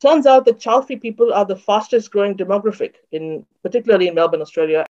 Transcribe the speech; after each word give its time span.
Turns 0.00 0.24
out 0.24 0.46
that 0.46 0.58
child-free 0.58 0.96
people 0.96 1.30
are 1.30 1.44
the 1.44 1.56
fastest 1.56 2.10
growing 2.10 2.34
demographic, 2.34 2.94
in 3.12 3.44
particularly 3.62 4.08
in 4.08 4.14
Melbourne, 4.14 4.40
Australia. 4.40 4.86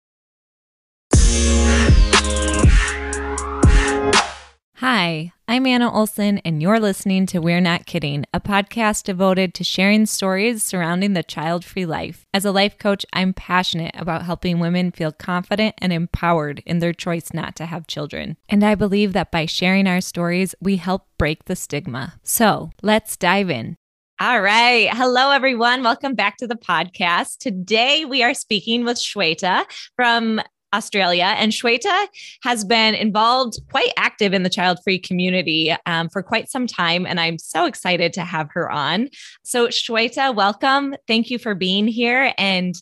Hi, 4.75 5.33
I'm 5.47 5.65
Anna 5.65 5.91
Olson, 5.91 6.37
and 6.45 6.61
you're 6.61 6.79
listening 6.79 7.25
to 7.25 7.39
We're 7.39 7.59
Not 7.59 7.87
Kidding, 7.87 8.25
a 8.35 8.39
podcast 8.39 9.03
devoted 9.05 9.55
to 9.55 9.63
sharing 9.63 10.05
stories 10.05 10.61
surrounding 10.61 11.13
the 11.13 11.23
child 11.23 11.65
free 11.65 11.87
life. 11.87 12.23
As 12.31 12.45
a 12.45 12.51
life 12.51 12.77
coach, 12.77 13.03
I'm 13.11 13.33
passionate 13.33 13.95
about 13.95 14.25
helping 14.25 14.59
women 14.59 14.91
feel 14.91 15.11
confident 15.11 15.73
and 15.79 15.91
empowered 15.91 16.61
in 16.67 16.79
their 16.79 16.93
choice 16.93 17.33
not 17.33 17.55
to 17.55 17.65
have 17.65 17.87
children. 17.87 18.37
And 18.47 18.63
I 18.63 18.75
believe 18.75 19.13
that 19.13 19.31
by 19.31 19.47
sharing 19.47 19.87
our 19.87 20.01
stories, 20.01 20.53
we 20.61 20.75
help 20.75 21.07
break 21.17 21.45
the 21.45 21.55
stigma. 21.55 22.19
So 22.21 22.69
let's 22.83 23.17
dive 23.17 23.49
in. 23.49 23.75
All 24.21 24.41
right. 24.41 24.89
Hello, 24.91 25.31
everyone. 25.31 25.81
Welcome 25.81 26.13
back 26.13 26.35
to 26.39 26.47
the 26.47 26.57
podcast. 26.57 27.37
Today, 27.37 28.03
we 28.03 28.21
are 28.21 28.33
speaking 28.33 28.83
with 28.83 28.97
Shweta 28.97 29.63
from 29.95 30.41
Australia. 30.73 31.35
And 31.37 31.53
Shweta 31.53 32.07
has 32.43 32.65
been 32.65 32.95
involved, 32.95 33.59
quite 33.71 33.93
active 33.95 34.33
in 34.33 34.43
the 34.43 34.49
child 34.49 34.79
free 34.83 34.99
community 34.99 35.73
um, 35.85 36.09
for 36.09 36.21
quite 36.21 36.49
some 36.49 36.67
time. 36.67 37.05
And 37.05 37.17
I'm 37.17 37.39
so 37.39 37.63
excited 37.63 38.11
to 38.11 38.25
have 38.25 38.49
her 38.51 38.69
on. 38.69 39.07
So, 39.45 39.69
Shweta, 39.69 40.35
welcome. 40.35 40.95
Thank 41.07 41.31
you 41.31 41.39
for 41.39 41.55
being 41.55 41.87
here. 41.87 42.33
And 42.37 42.75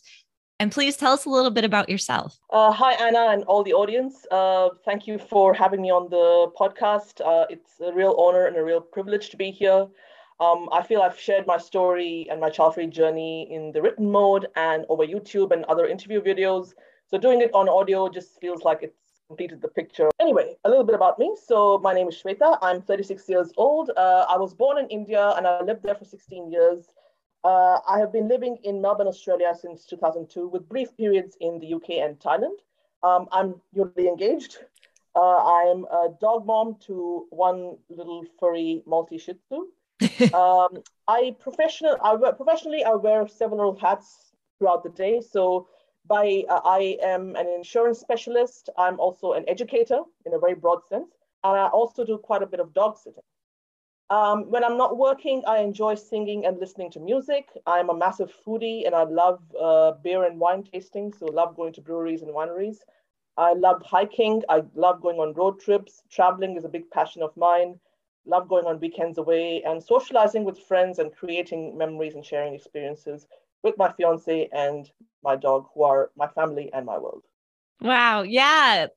and 0.58 0.72
please 0.72 0.96
tell 0.96 1.12
us 1.12 1.24
a 1.24 1.30
little 1.30 1.52
bit 1.52 1.64
about 1.64 1.88
yourself. 1.88 2.36
Uh, 2.50 2.72
hi, 2.72 2.94
Anna, 2.94 3.28
and 3.30 3.44
all 3.44 3.62
the 3.62 3.74
audience. 3.74 4.26
Uh, 4.28 4.70
thank 4.84 5.06
you 5.06 5.16
for 5.16 5.54
having 5.54 5.82
me 5.82 5.92
on 5.92 6.10
the 6.10 6.50
podcast. 6.58 7.24
Uh, 7.24 7.46
it's 7.48 7.80
a 7.80 7.92
real 7.92 8.16
honor 8.18 8.46
and 8.46 8.56
a 8.56 8.64
real 8.64 8.80
privilege 8.80 9.30
to 9.30 9.36
be 9.36 9.52
here. 9.52 9.86
Um, 10.40 10.68
I 10.70 10.82
feel 10.82 11.02
I've 11.02 11.18
shared 11.18 11.46
my 11.46 11.58
story 11.58 12.28
and 12.30 12.40
my 12.40 12.48
child 12.48 12.74
free 12.74 12.86
journey 12.86 13.48
in 13.50 13.72
the 13.72 13.82
written 13.82 14.10
mode 14.10 14.46
and 14.54 14.86
over 14.88 15.04
YouTube 15.04 15.50
and 15.50 15.64
other 15.64 15.86
interview 15.86 16.20
videos. 16.20 16.74
So 17.06 17.18
doing 17.18 17.40
it 17.40 17.50
on 17.54 17.68
audio 17.68 18.08
just 18.08 18.40
feels 18.40 18.62
like 18.62 18.80
it's 18.82 18.94
completed 19.26 19.60
the 19.60 19.68
picture. 19.68 20.10
Anyway, 20.20 20.56
a 20.64 20.68
little 20.68 20.84
bit 20.84 20.94
about 20.94 21.18
me. 21.18 21.34
So 21.44 21.78
my 21.78 21.92
name 21.92 22.08
is 22.08 22.22
Shweta. 22.22 22.56
I'm 22.62 22.82
36 22.82 23.28
years 23.28 23.52
old. 23.56 23.90
Uh, 23.96 24.26
I 24.28 24.36
was 24.36 24.54
born 24.54 24.78
in 24.78 24.86
India 24.88 25.34
and 25.36 25.46
I 25.46 25.60
lived 25.62 25.82
there 25.82 25.96
for 25.96 26.04
16 26.04 26.52
years. 26.52 26.86
Uh, 27.42 27.78
I 27.88 27.98
have 27.98 28.12
been 28.12 28.28
living 28.28 28.58
in 28.62 28.80
Melbourne, 28.80 29.08
Australia 29.08 29.52
since 29.60 29.86
2002 29.86 30.48
with 30.48 30.68
brief 30.68 30.96
periods 30.96 31.36
in 31.40 31.58
the 31.58 31.74
UK 31.74 31.90
and 32.02 32.18
Thailand. 32.18 32.58
Um, 33.02 33.26
I'm 33.32 33.60
newly 33.74 34.06
engaged. 34.06 34.58
Uh, 35.16 35.36
I'm 35.36 35.84
a 35.86 36.10
dog 36.20 36.46
mom 36.46 36.76
to 36.86 37.26
one 37.30 37.76
little 37.88 38.24
furry 38.38 38.82
Maltese 38.86 39.22
Shih 39.22 39.34
Tzu 39.34 39.66
um, 40.34 40.82
I 41.08 41.34
professional, 41.38 41.96
I 42.02 42.16
professionally, 42.32 42.84
I 42.84 42.94
wear 42.94 43.26
several 43.26 43.76
hats 43.76 44.32
throughout 44.58 44.82
the 44.82 44.90
day. 44.90 45.20
So 45.20 45.68
by 46.06 46.44
uh, 46.48 46.60
I 46.64 46.98
am 47.02 47.36
an 47.36 47.48
insurance 47.48 47.98
specialist. 47.98 48.70
I'm 48.76 48.98
also 49.00 49.32
an 49.32 49.44
educator 49.48 50.00
in 50.26 50.34
a 50.34 50.38
very 50.38 50.54
broad 50.54 50.86
sense, 50.86 51.10
and 51.44 51.56
I 51.56 51.68
also 51.68 52.04
do 52.04 52.18
quite 52.18 52.42
a 52.42 52.46
bit 52.46 52.60
of 52.60 52.72
dog 52.72 52.98
sitting. 52.98 53.22
Um, 54.10 54.50
when 54.50 54.64
I'm 54.64 54.78
not 54.78 54.96
working, 54.96 55.42
I 55.46 55.58
enjoy 55.58 55.94
singing 55.94 56.46
and 56.46 56.58
listening 56.58 56.90
to 56.92 57.00
music. 57.00 57.48
I'm 57.66 57.90
a 57.90 57.94
massive 57.96 58.32
foodie 58.46 58.86
and 58.86 58.94
I 58.94 59.02
love 59.04 59.40
uh, 59.60 59.92
beer 60.02 60.24
and 60.24 60.40
wine 60.40 60.62
tasting, 60.62 61.12
so 61.12 61.26
love 61.26 61.56
going 61.56 61.74
to 61.74 61.82
breweries 61.82 62.22
and 62.22 62.32
wineries. 62.32 62.78
I 63.36 63.52
love 63.52 63.82
hiking. 63.82 64.42
I 64.48 64.62
love 64.74 65.02
going 65.02 65.18
on 65.18 65.34
road 65.34 65.60
trips. 65.60 66.02
Traveling 66.10 66.56
is 66.56 66.64
a 66.64 66.70
big 66.70 66.90
passion 66.90 67.22
of 67.22 67.36
mine 67.36 67.78
love 68.28 68.48
going 68.48 68.66
on 68.66 68.78
weekends 68.78 69.18
away 69.18 69.62
and 69.64 69.82
socializing 69.82 70.44
with 70.44 70.58
friends 70.58 70.98
and 70.98 71.14
creating 71.14 71.76
memories 71.76 72.14
and 72.14 72.24
sharing 72.24 72.54
experiences 72.54 73.26
with 73.62 73.76
my 73.78 73.90
fiance 73.92 74.48
and 74.52 74.90
my 75.24 75.34
dog, 75.34 75.66
who 75.74 75.82
are 75.82 76.10
my 76.16 76.28
family 76.28 76.70
and 76.72 76.86
my 76.86 76.98
world. 76.98 77.24
Wow. 77.80 78.22
Yeah. 78.22 78.88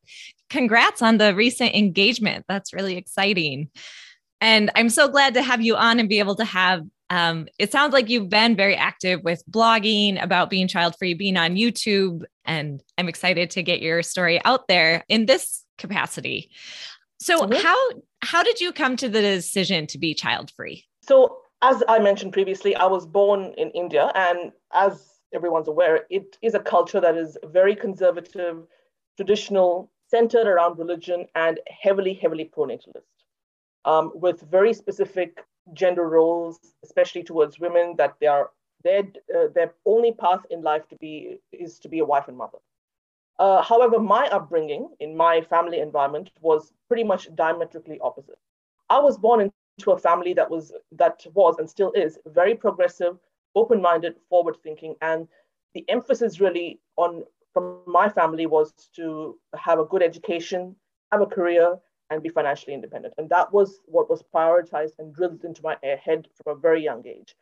Congrats 0.50 1.02
on 1.02 1.18
the 1.18 1.34
recent 1.36 1.76
engagement. 1.76 2.46
That's 2.48 2.74
really 2.74 2.98
exciting. 2.98 3.70
And 4.40 4.72
I'm 4.76 4.90
so 4.90 5.08
glad 5.08 5.36
to 5.36 5.44
have 5.44 5.62
you 5.62 5.76
on 5.76 6.00
and 6.00 6.10
be 6.10 6.20
able 6.20 6.36
to 6.36 6.46
have. 6.46 6.82
Um, 7.10 7.48
it 7.60 7.72
sounds 7.72 7.94
like 7.94 8.10
you've 8.10 8.30
been 8.30 8.56
very 8.56 8.76
active 8.76 9.22
with 9.24 9.44
blogging 9.50 10.22
about 10.22 10.50
being 10.50 10.68
child 10.68 10.96
free, 10.98 11.14
being 11.14 11.38
on 11.38 11.56
YouTube, 11.56 12.24
and 12.46 12.82
I'm 12.98 13.10
excited 13.10 13.52
to 13.52 13.64
get 13.64 13.82
your 13.82 14.02
story 14.02 14.44
out 14.46 14.68
there 14.68 15.04
in 15.10 15.26
this 15.26 15.64
capacity. 15.78 16.52
So, 17.22 17.42
mm-hmm. 17.42 17.62
how 17.62 17.78
how 18.24 18.42
did 18.44 18.60
you 18.60 18.72
come 18.72 18.98
to 18.98 19.08
the 19.08 19.22
decision 19.22 19.86
to 19.88 20.00
be 20.00 20.16
child 20.16 20.52
free? 20.52 20.86
So, 21.04 21.38
as 21.62 21.84
I 21.88 22.00
mentioned 22.00 22.34
previously, 22.34 22.76
I 22.76 22.86
was 22.86 23.06
born 23.06 23.54
in 23.58 23.70
India, 23.72 24.12
and 24.16 24.52
as 24.74 25.20
everyone's 25.32 25.68
aware, 25.68 26.06
it 26.10 26.38
is 26.42 26.56
a 26.56 26.60
culture 26.60 27.00
that 27.00 27.16
is 27.16 27.38
very 27.44 27.76
conservative, 27.76 28.64
traditional, 29.18 29.92
centered 30.08 30.48
around 30.48 30.80
religion, 30.80 31.28
and 31.36 31.60
heavily, 31.70 32.16
heavily 32.16 32.52
pronatalist, 32.58 33.14
um, 33.86 34.12
with 34.16 34.42
very 34.42 34.74
specific 34.74 35.46
gender 35.74 36.10
roles, 36.10 36.60
especially 36.84 37.22
towards 37.22 37.60
women, 37.60 37.94
that 38.00 38.16
they 38.20 38.28
are 38.28 38.50
their 38.84 39.04
uh, 39.36 39.48
their 39.54 39.74
only 39.86 40.12
path 40.12 40.44
in 40.50 40.64
life 40.64 40.88
to 40.88 40.96
be 40.96 41.38
is 41.52 41.78
to 41.80 41.88
be 41.88 42.00
a 42.00 42.06
wife 42.06 42.28
and 42.28 42.38
mother. 42.38 42.58
Uh, 43.40 43.62
however, 43.62 44.00
my 44.00 44.28
upbringing 44.28 44.90
in 45.00 45.16
my 45.16 45.42
family 45.42 45.80
environment 45.80 46.30
was 46.42 46.74
pretty 46.88 47.04
much 47.04 47.34
diametrically 47.36 48.00
opposite. 48.02 48.38
I 48.90 49.00
was 49.00 49.18
born 49.18 49.42
into 49.42 49.92
a 49.92 49.98
family 49.98 50.34
that 50.34 50.50
was 50.50 50.74
that 50.92 51.26
was 51.34 51.58
and 51.58 51.70
still 51.70 51.92
is 51.94 52.20
very 52.28 52.56
progressive, 52.56 53.18
open-minded, 53.56 54.16
forward-thinking, 54.30 54.96
and 55.02 55.28
the 55.74 55.86
emphasis 55.90 56.40
really 56.40 56.80
on 56.98 57.24
from 57.54 57.82
my 57.86 58.08
family 58.10 58.46
was 58.46 58.74
to 58.96 59.38
have 59.56 59.80
a 59.80 59.86
good 59.86 60.04
education, 60.04 60.76
have 61.12 61.22
a 61.22 61.26
career, 61.26 61.78
and 62.10 62.22
be 62.22 62.30
financially 62.30 62.74
independent. 62.74 63.14
And 63.18 63.30
that 63.30 63.52
was 63.52 63.80
what 63.86 64.10
was 64.10 64.24
prioritized 64.36 65.00
and 65.00 65.14
drilled 65.14 65.44
into 65.44 65.62
my 65.64 65.78
head 65.82 66.28
from 66.36 66.56
a 66.56 66.60
very 66.60 66.84
young 66.84 67.06
age. 67.08 67.36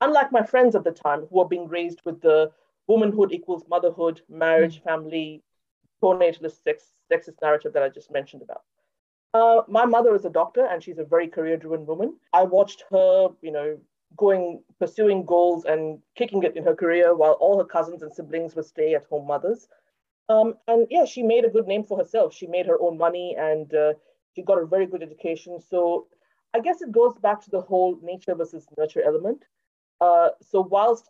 Unlike 0.00 0.32
my 0.32 0.42
friends 0.42 0.74
at 0.74 0.84
the 0.84 0.90
time 0.90 1.20
who 1.20 1.38
were 1.38 1.48
being 1.48 1.68
raised 1.68 2.00
with 2.04 2.20
the 2.20 2.50
womanhood 2.86 3.32
equals 3.32 3.64
motherhood, 3.68 4.20
marriage, 4.28 4.76
mm-hmm. 4.76 4.88
family, 4.88 5.42
pronatalist 6.02 6.62
sex, 6.62 6.92
sexist 7.10 7.40
narrative 7.42 7.72
that 7.72 7.82
I 7.82 7.88
just 7.88 8.10
mentioned 8.10 8.42
about. 8.42 8.62
Uh, 9.32 9.62
my 9.68 9.84
mother 9.84 10.14
is 10.14 10.24
a 10.24 10.30
doctor 10.30 10.66
and 10.66 10.82
she's 10.82 10.98
a 10.98 11.04
very 11.04 11.26
career 11.26 11.56
driven 11.56 11.84
woman. 11.86 12.16
I 12.32 12.44
watched 12.44 12.84
her, 12.90 13.28
you 13.42 13.50
know, 13.50 13.78
going, 14.16 14.62
pursuing 14.78 15.24
goals 15.24 15.64
and 15.64 15.98
kicking 16.16 16.44
it 16.44 16.56
in 16.56 16.64
her 16.64 16.74
career 16.74 17.16
while 17.16 17.32
all 17.32 17.58
her 17.58 17.64
cousins 17.64 18.02
and 18.02 18.14
siblings 18.14 18.54
were 18.54 18.62
stay 18.62 18.94
at 18.94 19.04
home 19.06 19.26
mothers. 19.26 19.66
Um, 20.28 20.54
and 20.68 20.86
yeah, 20.88 21.04
she 21.04 21.22
made 21.22 21.44
a 21.44 21.50
good 21.50 21.66
name 21.66 21.84
for 21.84 21.98
herself. 21.98 22.32
She 22.32 22.46
made 22.46 22.66
her 22.66 22.80
own 22.80 22.96
money 22.96 23.34
and 23.36 23.74
uh, 23.74 23.94
she 24.34 24.42
got 24.42 24.62
a 24.62 24.66
very 24.66 24.86
good 24.86 25.02
education. 25.02 25.58
So 25.60 26.06
I 26.54 26.60
guess 26.60 26.80
it 26.80 26.92
goes 26.92 27.14
back 27.20 27.42
to 27.44 27.50
the 27.50 27.60
whole 27.60 27.98
nature 28.02 28.34
versus 28.36 28.66
nurture 28.78 29.02
element. 29.04 29.44
Uh, 30.00 30.28
so 30.42 30.60
whilst 30.60 31.08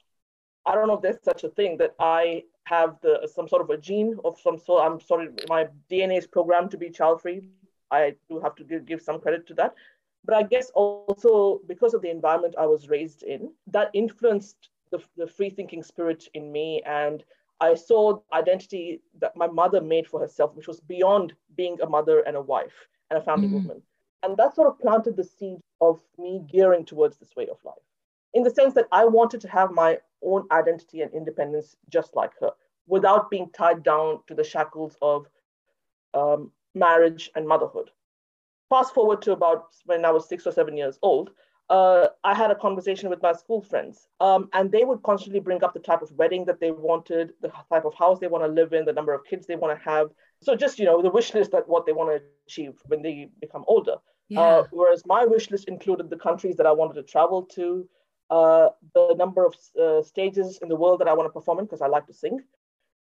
I 0.67 0.75
don't 0.75 0.89
know 0.89 0.95
if 0.95 1.03
there's 1.03 1.23
such 1.23 1.45
a 1.45 1.51
thing 1.51 1.77
that 1.79 1.95
I 1.99 2.45
have 2.65 2.97
the 3.03 3.29
some 3.33 3.49
sort 3.49 3.63
of 3.63 3.71
a 3.71 3.77
gene 3.77 4.17
of 4.25 4.39
some 4.41 4.59
sort. 4.59 4.85
I'm 4.85 5.01
sorry, 5.01 5.29
my 5.49 5.69
DNA 5.91 6.19
is 6.19 6.27
programmed 6.27 6.71
to 6.71 6.79
be 6.79 6.91
child 6.91 7.21
free. 7.21 7.43
I 7.91 8.15
do 8.29 8.41
have 8.41 8.55
to 8.57 8.65
give, 8.65 8.87
give 8.87 9.03
some 9.03 9.21
credit 9.21 9.47
to 9.49 9.55
that. 9.55 9.75
But 10.25 10.37
I 10.37 10.43
guess 10.43 10.71
also 10.75 11.61
because 11.69 11.93
of 11.93 12.01
the 12.01 12.11
environment 12.11 12.55
I 12.59 12.67
was 12.67 12.89
raised 12.89 13.23
in, 13.23 13.53
that 13.67 13.91
influenced 13.93 14.71
the, 14.91 15.01
the 15.17 15.27
free 15.27 15.51
thinking 15.51 15.83
spirit 15.83 16.27
in 16.33 16.51
me. 16.51 16.83
And 16.87 17.23
I 17.61 17.75
saw 17.75 18.21
identity 18.33 19.03
that 19.21 19.37
my 19.37 19.47
mother 19.47 19.83
made 19.83 20.07
for 20.07 20.19
herself, 20.19 20.55
which 20.55 20.67
was 20.67 20.81
beyond 20.81 21.35
being 21.57 21.79
a 21.83 21.89
mother 21.89 22.21
and 22.21 22.37
a 22.37 22.43
wife 22.43 22.89
and 23.11 23.19
a 23.19 23.23
family 23.23 23.49
mm-hmm. 23.49 23.69
woman. 23.69 23.83
And 24.23 24.37
that 24.39 24.55
sort 24.55 24.69
of 24.69 24.81
planted 24.81 25.17
the 25.17 25.25
seed 25.25 25.59
of 25.83 26.01
me 26.17 26.43
gearing 26.51 26.87
towards 26.87 27.19
this 27.19 27.37
way 27.37 27.47
of 27.49 27.59
life 27.65 27.75
in 28.35 28.43
the 28.43 28.51
sense 28.51 28.75
that 28.75 28.89
I 28.93 29.05
wanted 29.05 29.41
to 29.43 29.49
have 29.49 29.71
my 29.71 29.99
own 30.25 30.47
identity 30.51 31.03
and 31.03 31.13
independence 31.13 31.77
just 31.89 32.15
like 32.15 32.33
her 32.41 32.51
without 32.87 33.31
being 33.31 33.51
tied 33.51 33.83
down 33.83 34.21
to 34.27 34.35
the 34.35 34.45
shackles 34.45 34.97
of 35.01 35.27
um, 36.13 36.51
marriage 36.75 37.31
and 37.35 37.47
motherhood. 37.47 37.91
Fast 38.69 38.95
forward 38.95 39.23
to 39.23 39.33
about 39.33 39.67
when 39.87 40.05
I 40.05 40.11
was 40.11 40.29
six 40.29 40.47
or 40.47 40.53
seven 40.53 40.77
years 40.77 40.99
old, 41.03 41.31
uh, 41.71 42.09
I 42.25 42.35
had 42.35 42.51
a 42.51 42.55
conversation 42.55 43.09
with 43.09 43.23
my 43.23 43.33
school 43.33 43.63
friends, 43.63 44.09
um, 44.21 44.49
and 44.53 44.71
they 44.71 44.85
would 44.85 45.03
constantly 45.03 45.41
bring 45.41 45.65
up 45.65 45.73
the 45.73 45.81
type 45.81 46.03
of 46.03 46.13
wedding 46.13 46.45
that 46.45 46.61
they 46.61 46.71
wanted, 46.71 47.33
the 47.41 47.51
type 47.73 47.87
of 47.87 47.95
house 47.95 48.19
they 48.19 48.27
want 48.27 48.45
to 48.45 48.49
live 48.49 48.75
in, 48.75 48.85
the 48.85 48.93
number 48.93 49.15
of 49.15 49.25
kids 49.25 49.47
they 49.47 49.57
want 49.57 49.79
to 49.79 49.85
have. 49.85 50.11
So 50.43 50.55
just 50.55 50.79
you 50.79 50.85
know 50.85 51.01
the 51.01 51.11
wish 51.11 51.33
list 51.33 51.53
that 51.53 51.67
what 51.69 51.87
they 51.87 51.93
want 51.93 52.11
to 52.11 52.23
achieve 52.47 52.75
when 52.87 53.01
they 53.01 53.31
become 53.41 53.65
older. 53.67 53.97
Yeah. 54.29 54.41
Uh, 54.41 54.65
whereas 54.73 55.05
my 55.07 55.25
wish 55.25 55.51
list 55.51 55.69
included 55.69 56.11
the 56.11 56.17
countries 56.17 56.57
that 56.57 56.67
I 56.67 56.73
wanted 56.73 56.95
to 56.95 57.03
travel 57.03 57.43
to, 57.55 57.89
uh, 58.31 58.69
the 58.95 59.15
number 59.17 59.45
of 59.47 59.55
uh, 59.81 60.03
stages 60.03 60.59
in 60.63 60.69
the 60.69 60.77
world 60.77 61.01
that 61.01 61.09
I 61.09 61.15
want 61.15 61.27
to 61.29 61.33
perform 61.33 61.59
in 61.59 61.65
because 61.67 61.83
I 61.83 61.87
like 61.87 62.07
to 62.07 62.15
sing, 62.15 62.41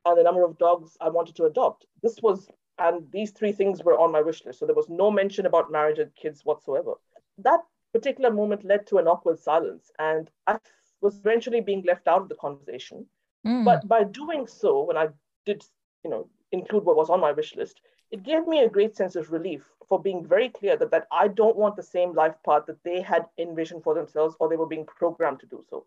and 0.06 0.18
the 0.18 0.24
number 0.24 0.44
of 0.44 0.58
dogs 0.58 0.98
I 1.00 1.10
wanted 1.10 1.36
to 1.36 1.46
adopt. 1.46 1.86
This 2.02 2.20
was, 2.22 2.50
and 2.80 3.06
these 3.12 3.32
three 3.32 3.52
things 3.52 3.84
were 3.84 4.00
on 4.00 4.12
my 4.12 4.22
wish 4.22 4.44
list. 4.46 4.60
So 4.60 4.66
there 4.66 4.76
was 4.76 4.90
no 4.90 5.12
mention 5.12 5.46
about 5.46 5.72
marriage 5.72 6.00
and 6.00 6.16
kids 6.16 6.42
whatsoever. 6.44 6.94
That 7.38 7.62
particular 7.94 8.32
moment 8.32 8.64
led 8.64 8.88
to 8.88 8.98
an 8.98 9.08
awkward 9.08 9.40
silence. 9.40 9.92
And 10.00 10.30
I 10.48 10.58
was 11.02 11.20
eventually 11.20 11.62
being 11.62 11.84
left 11.86 12.08
out 12.08 12.22
of 12.22 12.30
the 12.30 12.36
conversation. 12.36 13.06
Mm. 13.46 13.66
But 13.66 13.88
by 13.88 14.04
doing 14.04 14.48
so, 14.48 14.84
when 14.84 14.98
I 14.98 15.10
did, 15.46 15.64
you 16.04 16.10
know, 16.10 16.30
include 16.52 16.86
what 16.86 16.96
was 16.96 17.10
on 17.10 17.20
my 17.20 17.32
wish 17.32 17.56
list, 17.56 17.82
it 18.12 18.24
gave 18.24 18.48
me 18.48 18.60
a 18.60 18.70
great 18.70 18.96
sense 18.96 19.16
of 19.16 19.32
relief 19.32 19.64
for 19.88 20.00
being 20.00 20.26
very 20.26 20.50
clear 20.50 20.78
that, 20.78 20.92
that 20.92 21.08
I 21.12 21.28
don't 21.28 21.56
want 21.56 21.76
the 21.76 21.84
same 21.84 22.14
life 22.14 22.36
path 22.46 22.66
that 22.68 22.84
they 22.84 23.02
had 23.02 23.26
envisioned 23.38 23.84
for 23.84 23.94
themselves 23.94 24.36
or 24.40 24.50
they 24.50 24.58
were 24.58 24.68
being 24.68 24.86
programmed 24.86 25.40
to 25.42 25.46
do 25.46 25.64
so. 25.70 25.86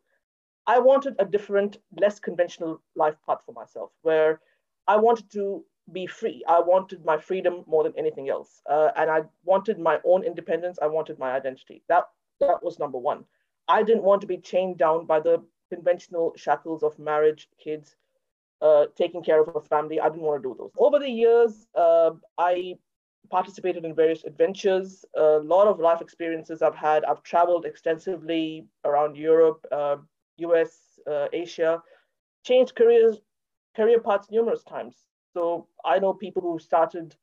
I 0.67 0.79
wanted 0.79 1.17
a 1.19 1.25
different, 1.25 1.79
less 2.01 2.19
conventional 2.19 2.81
life 2.97 3.17
path 3.27 3.41
for 3.45 3.53
myself 3.53 3.91
where 4.03 4.41
I 4.87 4.97
wanted 4.97 5.31
to 5.33 5.65
be 5.93 6.07
free. 6.07 6.43
I 6.49 6.61
wanted 6.61 7.05
my 7.05 7.19
freedom 7.19 7.65
more 7.67 7.83
than 7.83 7.93
anything 7.99 8.31
else. 8.31 8.63
Uh, 8.69 8.91
and 8.97 9.11
I 9.11 9.23
wanted 9.45 9.79
my 9.79 10.01
own 10.05 10.25
independence. 10.25 10.79
I 10.81 10.87
wanted 10.87 11.19
my 11.19 11.33
identity. 11.33 11.83
That, 11.89 12.05
that 12.41 12.63
was 12.63 12.79
number 12.79 12.99
one. 12.99 13.25
I 13.69 13.83
didn't 13.83 14.03
want 14.03 14.23
to 14.23 14.27
be 14.27 14.39
chained 14.39 14.79
down 14.79 15.05
by 15.05 15.21
the 15.21 15.43
conventional 15.71 16.33
shackles 16.37 16.83
of 16.83 16.99
marriage, 16.99 17.49
kids, 17.63 17.97
uh, 18.61 18.87
taking 18.97 19.23
care 19.23 19.41
of 19.41 19.55
a 19.55 19.61
family. 19.61 20.01
I 20.01 20.09
didn't 20.09 20.23
want 20.23 20.43
to 20.43 20.49
do 20.49 20.57
those. 20.59 20.71
Over 20.79 20.99
the 20.99 21.11
years, 21.11 21.67
uh, 21.75 22.11
I 22.39 22.77
participated 23.31 23.85
in 23.85 23.95
various 23.95 24.25
adventures, 24.25 25.05
a 25.17 25.39
lot 25.39 25.67
of 25.67 25.81
life 25.81 26.01
experiences 26.01 26.63
I've 26.63 26.75
had. 26.75 27.05
I've 27.05 27.23
traveled 27.23 27.65
extensively 27.65 28.67
around 28.85 29.17
Europe, 29.17 29.67
US, 30.39 31.01
uh, 31.07 31.11
uh, 31.11 31.29
Asia, 31.33 31.83
changed 32.45 32.75
careers, 32.75 33.19
career 33.77 34.01
paths 34.01 34.31
numerous 34.31 34.63
times. 34.63 34.97
So 35.33 35.67
I 35.85 35.99
know 35.99 36.15
people 36.15 36.43
who 36.43 36.59
started, 36.59 37.17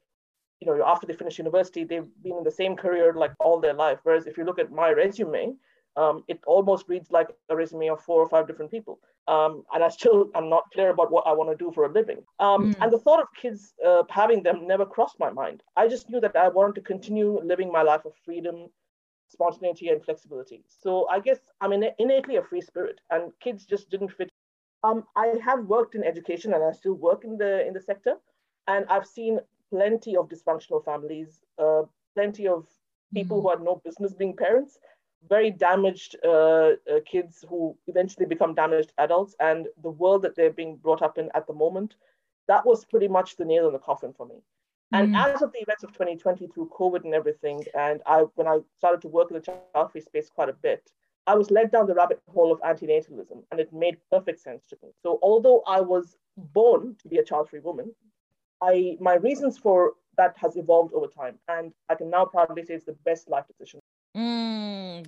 you 0.60 0.68
know, 0.68 0.84
after 0.86 1.07
they 1.07 1.13
finish 1.13 1.38
university, 1.38 1.84
they've 1.84 2.10
been 2.24 2.38
in 2.38 2.44
the 2.44 2.51
same 2.51 2.75
career 2.75 3.13
like 3.13 3.34
all 3.39 3.60
their 3.60 3.74
life. 3.74 4.00
Whereas 4.04 4.27
if 4.27 4.38
you 4.38 4.44
look 4.44 4.60
at 4.60 4.72
my 4.72 4.92
resume, 4.92 5.56
um, 5.96 6.24
it 6.28 6.40
almost 6.46 6.88
reads 6.88 7.12
like 7.12 7.30
a 7.50 7.56
resume 7.56 7.90
of 7.90 8.02
four 8.02 8.22
or 8.22 8.30
five 8.30 8.48
different 8.48 8.72
people. 8.72 9.00
Um, 9.28 9.64
and 9.74 9.84
I 9.84 9.90
still 9.90 10.30
am 10.36 10.50
not 10.50 10.64
clear 10.74 10.90
about 10.90 11.12
what 11.12 11.28
I 11.28 11.34
want 11.34 11.50
to 11.50 11.64
do 11.64 11.72
for 11.72 11.86
a 11.86 11.92
living. 11.92 12.24
Um, 12.40 12.74
mm. 12.74 12.82
And 12.82 12.92
the 12.92 13.00
thought 13.00 13.22
of 13.22 13.28
kids 13.40 13.74
uh, 13.86 14.04
having 14.10 14.44
them 14.44 14.68
never 14.68 14.86
crossed 14.86 15.20
my 15.20 15.30
mind. 15.30 15.64
I 15.76 15.88
just 15.88 16.10
knew 16.10 16.20
that 16.22 16.36
I 16.36 16.50
wanted 16.50 16.76
to 16.76 16.82
continue 16.82 17.40
living 17.44 17.72
my 17.72 17.82
life 17.82 18.06
of 18.06 18.14
freedom, 18.26 18.68
spontaneity, 19.30 19.90
and 19.90 20.04
flexibility. 20.04 20.64
So 20.68 21.08
I 21.10 21.20
guess 21.20 21.40
I'm 21.60 21.74
innately 21.74 22.38
a 22.38 22.44
free 22.44 22.62
spirit, 22.62 23.00
and 23.10 23.32
kids 23.42 23.66
just 23.66 23.90
didn't 23.90 24.10
fit. 24.10 24.30
Um, 24.84 25.04
I 25.16 25.36
have 25.44 25.66
worked 25.66 25.96
in 25.96 26.04
education, 26.04 26.54
and 26.54 26.64
I 26.64 26.72
still 26.72 26.94
work 26.94 27.24
in 27.24 27.38
the 27.38 27.66
in 27.68 27.74
the 27.74 27.80
sector, 27.80 28.16
and 28.68 28.86
I've 28.90 29.06
seen 29.06 29.40
plenty 29.70 30.18
of 30.18 30.28
dysfunctional 30.28 30.84
families, 30.84 31.42
uh, 31.60 31.84
plenty 32.16 32.48
of 32.48 32.66
people 33.14 33.38
mm. 33.38 33.44
who 33.44 33.50
had 33.50 33.62
no 33.62 33.82
business 33.86 34.14
being 34.14 34.36
parents 34.36 34.80
very 35.30 35.52
damaged 35.52 36.16
uh, 36.26 36.30
uh, 36.30 37.00
kids 37.06 37.46
who 37.48 37.76
eventually 37.88 38.26
become 38.26 38.54
damaged 38.54 38.94
adults 38.98 39.36
and 39.40 39.68
the 39.84 39.90
world 39.90 40.22
that 40.24 40.36
they're 40.36 40.52
being 40.52 40.78
brought 40.78 41.02
up 41.02 41.18
in 41.18 41.30
at 41.36 41.48
the 41.48 41.54
moment 41.54 41.96
that 42.48 42.66
was 42.66 42.86
pretty 42.86 43.08
much 43.08 43.36
the 43.36 43.46
nail 43.46 43.68
in 43.68 43.74
the 43.74 43.80
coffin 43.80 44.14
for 44.14 44.26
me 44.26 44.36
and 44.92 45.14
mm. 45.14 45.18
as 45.18 45.42
of 45.42 45.52
the 45.54 45.60
events 45.60 45.84
of 45.84 45.92
2020 45.92 46.48
through 46.48 46.70
covid 46.78 47.04
and 47.04 47.14
everything 47.14 47.64
and 47.78 48.02
i 48.06 48.22
when 48.36 48.48
i 48.48 48.58
started 48.78 49.02
to 49.02 49.08
work 49.08 49.30
in 49.32 49.36
the 49.36 49.42
child 49.42 49.92
free 49.92 50.02
space 50.02 50.30
quite 50.30 50.50
a 50.50 50.54
bit 50.54 50.92
i 51.28 51.36
was 51.36 51.52
led 51.52 51.72
down 51.72 51.88
the 51.88 51.94
rabbit 51.94 52.22
hole 52.28 52.52
of 52.52 52.62
antinatalism 52.62 53.44
and 53.52 53.60
it 53.60 53.72
made 53.74 53.98
perfect 54.12 54.40
sense 54.40 54.66
to 54.68 54.78
me 54.84 54.90
so 55.02 55.20
although 55.22 55.62
i 55.68 55.80
was 55.80 56.18
born 56.38 56.96
to 57.02 57.08
be 57.08 57.18
a 57.18 57.24
child 57.24 57.50
free 57.50 57.60
woman 57.60 57.94
i 58.62 58.98
my 59.00 59.16
reasons 59.16 59.58
for 59.58 59.94
that 60.18 60.36
has 60.38 60.58
evolved 60.58 60.94
over 60.94 61.08
time 61.08 61.38
and 61.48 61.74
i 61.90 61.96
can 61.96 62.10
now 62.10 62.26
proudly 62.26 62.64
say 62.64 62.74
it's 62.74 62.86
the 62.86 62.98
best 63.06 63.30
life 63.30 63.46
decision 63.48 63.81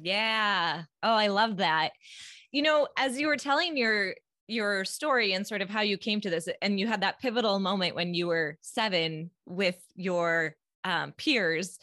Yeah. 0.01 0.83
Oh, 1.01 1.13
I 1.13 1.27
love 1.27 1.57
that. 1.57 1.91
You 2.51 2.61
know, 2.61 2.87
as 2.97 3.19
you 3.19 3.27
were 3.27 3.37
telling 3.37 3.77
your 3.77 4.15
your 4.47 4.83
story 4.83 5.33
and 5.33 5.47
sort 5.47 5.61
of 5.61 5.69
how 5.69 5.81
you 5.81 5.97
came 5.97 6.19
to 6.19 6.29
this 6.29 6.49
and 6.61 6.77
you 6.79 6.85
had 6.85 7.01
that 7.01 7.19
pivotal 7.19 7.59
moment 7.59 7.95
when 7.95 8.13
you 8.13 8.27
were 8.27 8.57
7 8.61 9.31
with 9.45 9.81
your 9.95 10.55
um, 10.83 11.13
peers 11.13 11.79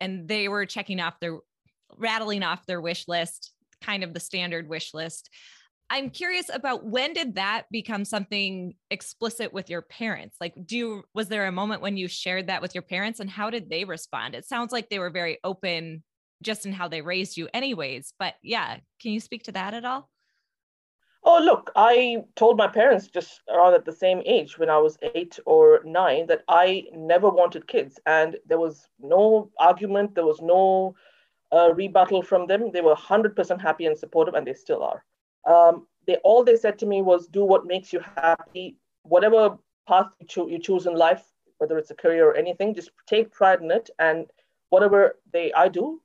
and 0.00 0.28
they 0.28 0.48
were 0.48 0.66
checking 0.66 1.00
off 1.00 1.18
their 1.20 1.38
rattling 1.98 2.42
off 2.42 2.64
their 2.66 2.80
wish 2.80 3.08
list, 3.08 3.52
kind 3.82 4.04
of 4.04 4.14
the 4.14 4.20
standard 4.20 4.68
wish 4.68 4.94
list. 4.94 5.30
I'm 5.92 6.10
curious 6.10 6.48
about 6.52 6.84
when 6.84 7.12
did 7.12 7.34
that 7.34 7.64
become 7.72 8.04
something 8.04 8.74
explicit 8.92 9.52
with 9.52 9.68
your 9.68 9.82
parents? 9.82 10.36
Like, 10.40 10.54
do 10.64 10.76
you, 10.76 11.02
was 11.14 11.28
there 11.28 11.48
a 11.48 11.52
moment 11.52 11.82
when 11.82 11.96
you 11.96 12.06
shared 12.06 12.46
that 12.46 12.62
with 12.62 12.76
your 12.76 12.82
parents 12.82 13.18
and 13.18 13.28
how 13.28 13.50
did 13.50 13.68
they 13.68 13.84
respond? 13.84 14.36
It 14.36 14.46
sounds 14.46 14.70
like 14.70 14.88
they 14.88 15.00
were 15.00 15.10
very 15.10 15.38
open 15.42 16.04
just 16.42 16.66
in 16.66 16.72
how 16.72 16.88
they 16.88 17.02
raised 17.02 17.36
you 17.36 17.48
anyways 17.54 18.12
but 18.18 18.34
yeah 18.42 18.76
can 19.00 19.12
you 19.12 19.20
speak 19.20 19.42
to 19.44 19.52
that 19.52 19.74
at 19.74 19.84
all? 19.84 20.10
Oh 21.22 21.38
look 21.38 21.70
i 21.76 22.16
told 22.36 22.56
my 22.56 22.66
parents 22.66 23.08
just 23.08 23.42
around 23.48 23.74
at 23.74 23.84
the 23.84 23.92
same 23.92 24.22
age 24.24 24.58
when 24.58 24.70
i 24.70 24.78
was 24.78 24.96
eight 25.14 25.38
or 25.44 25.80
nine 25.84 26.26
that 26.28 26.42
i 26.48 26.84
never 26.94 27.28
wanted 27.28 27.66
kids 27.66 28.00
and 28.06 28.36
there 28.46 28.58
was 28.58 28.88
no 28.98 29.50
argument 29.58 30.14
there 30.14 30.24
was 30.24 30.40
no 30.40 30.94
uh, 31.52 31.72
rebuttal 31.74 32.22
from 32.22 32.46
them. 32.46 32.70
They 32.72 32.80
were 32.80 32.94
100% 32.94 33.60
happy 33.60 33.86
and 33.86 33.98
supportive 33.98 34.34
and 34.34 34.46
they 34.46 34.54
still 34.54 34.82
are. 34.82 35.04
Um, 35.46 35.86
they 36.06 36.16
all 36.16 36.44
they 36.44 36.56
said 36.56 36.78
to 36.78 36.86
me 36.86 37.02
was 37.02 37.26
do 37.26 37.44
what 37.44 37.66
makes 37.66 37.92
you 37.92 38.00
happy. 38.16 38.76
Whatever 39.02 39.58
path 39.88 40.06
you, 40.20 40.26
cho- 40.26 40.48
you 40.48 40.58
choose 40.58 40.86
in 40.86 40.94
life 40.94 41.24
whether 41.58 41.76
it's 41.76 41.90
a 41.90 41.94
career 41.94 42.26
or 42.26 42.34
anything 42.36 42.74
just 42.74 42.90
take 43.06 43.30
pride 43.32 43.60
in 43.60 43.70
it 43.70 43.90
and 43.98 44.26
whatever 44.70 45.18
they 45.32 45.52
i 45.52 45.68
do 45.68 46.00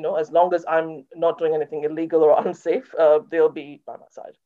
you 0.00 0.02
know, 0.02 0.16
as 0.16 0.30
long 0.30 0.54
as 0.54 0.64
I'm 0.66 1.04
not 1.14 1.36
doing 1.36 1.54
anything 1.54 1.84
illegal 1.84 2.22
or 2.22 2.40
unsafe, 2.46 2.90
uh, 2.98 3.18
they'll 3.30 3.50
be 3.50 3.82
by 3.86 3.98
my 3.98 4.06
side. 4.10 4.38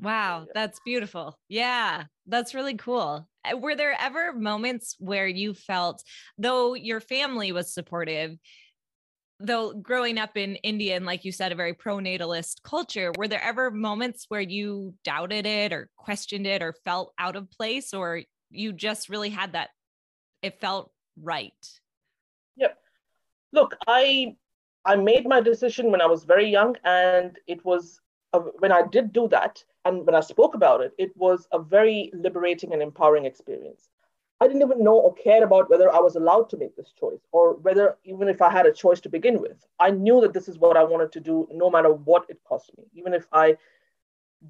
Wow, 0.00 0.46
that's 0.54 0.80
beautiful. 0.82 1.38
Yeah, 1.46 2.04
that's 2.26 2.54
really 2.54 2.74
cool. 2.74 3.28
Uh, 3.44 3.58
were 3.58 3.76
there 3.76 3.94
ever 4.00 4.32
moments 4.32 4.96
where 4.98 5.28
you 5.28 5.52
felt, 5.52 6.02
though 6.38 6.72
your 6.72 7.00
family 7.00 7.52
was 7.52 7.74
supportive, 7.74 8.38
though 9.40 9.74
growing 9.74 10.16
up 10.16 10.38
in 10.38 10.56
India 10.56 10.96
and, 10.96 11.04
like 11.04 11.26
you 11.26 11.32
said, 11.32 11.52
a 11.52 11.54
very 11.54 11.74
pro-natalist 11.74 12.62
culture, 12.62 13.12
were 13.18 13.28
there 13.28 13.42
ever 13.42 13.70
moments 13.70 14.24
where 14.28 14.40
you 14.40 14.94
doubted 15.04 15.44
it 15.44 15.70
or 15.70 15.90
questioned 15.96 16.46
it 16.46 16.62
or 16.62 16.74
felt 16.82 17.12
out 17.18 17.36
of 17.36 17.50
place, 17.50 17.92
or 17.92 18.22
you 18.48 18.72
just 18.72 19.10
really 19.10 19.28
had 19.28 19.52
that? 19.52 19.68
It 20.40 20.60
felt 20.62 20.92
right. 21.20 21.52
Yep. 22.56 22.78
Look, 23.52 23.76
I 23.86 24.36
I 24.86 24.96
made 24.96 25.26
my 25.26 25.40
decision 25.40 25.90
when 25.90 26.00
I 26.00 26.06
was 26.06 26.24
very 26.24 26.48
young, 26.48 26.76
and 26.84 27.38
it 27.46 27.64
was 27.64 28.00
uh, 28.32 28.40
when 28.58 28.72
I 28.72 28.82
did 28.86 29.12
do 29.12 29.28
that, 29.28 29.64
and 29.84 30.04
when 30.06 30.14
I 30.14 30.20
spoke 30.20 30.54
about 30.54 30.80
it, 30.80 30.92
it 30.98 31.16
was 31.16 31.48
a 31.52 31.58
very 31.58 32.10
liberating 32.14 32.72
and 32.72 32.82
empowering 32.82 33.24
experience. 33.24 33.90
I 34.40 34.46
didn't 34.48 34.62
even 34.62 34.82
know 34.82 34.96
or 34.96 35.14
care 35.14 35.44
about 35.44 35.70
whether 35.70 35.92
I 35.94 36.00
was 36.00 36.16
allowed 36.16 36.50
to 36.50 36.56
make 36.56 36.76
this 36.76 36.92
choice 36.98 37.20
or 37.32 37.54
whether 37.54 37.96
even 38.04 38.28
if 38.28 38.42
I 38.42 38.50
had 38.50 38.66
a 38.66 38.72
choice 38.72 39.00
to 39.02 39.08
begin 39.08 39.40
with. 39.40 39.64
I 39.78 39.90
knew 39.90 40.20
that 40.20 40.32
this 40.32 40.48
is 40.48 40.58
what 40.58 40.76
I 40.76 40.84
wanted 40.84 41.12
to 41.12 41.20
do 41.20 41.48
no 41.52 41.70
matter 41.70 41.92
what 41.92 42.26
it 42.28 42.40
cost 42.44 42.72
me, 42.76 42.84
even 42.94 43.14
if 43.14 43.26
I 43.32 43.56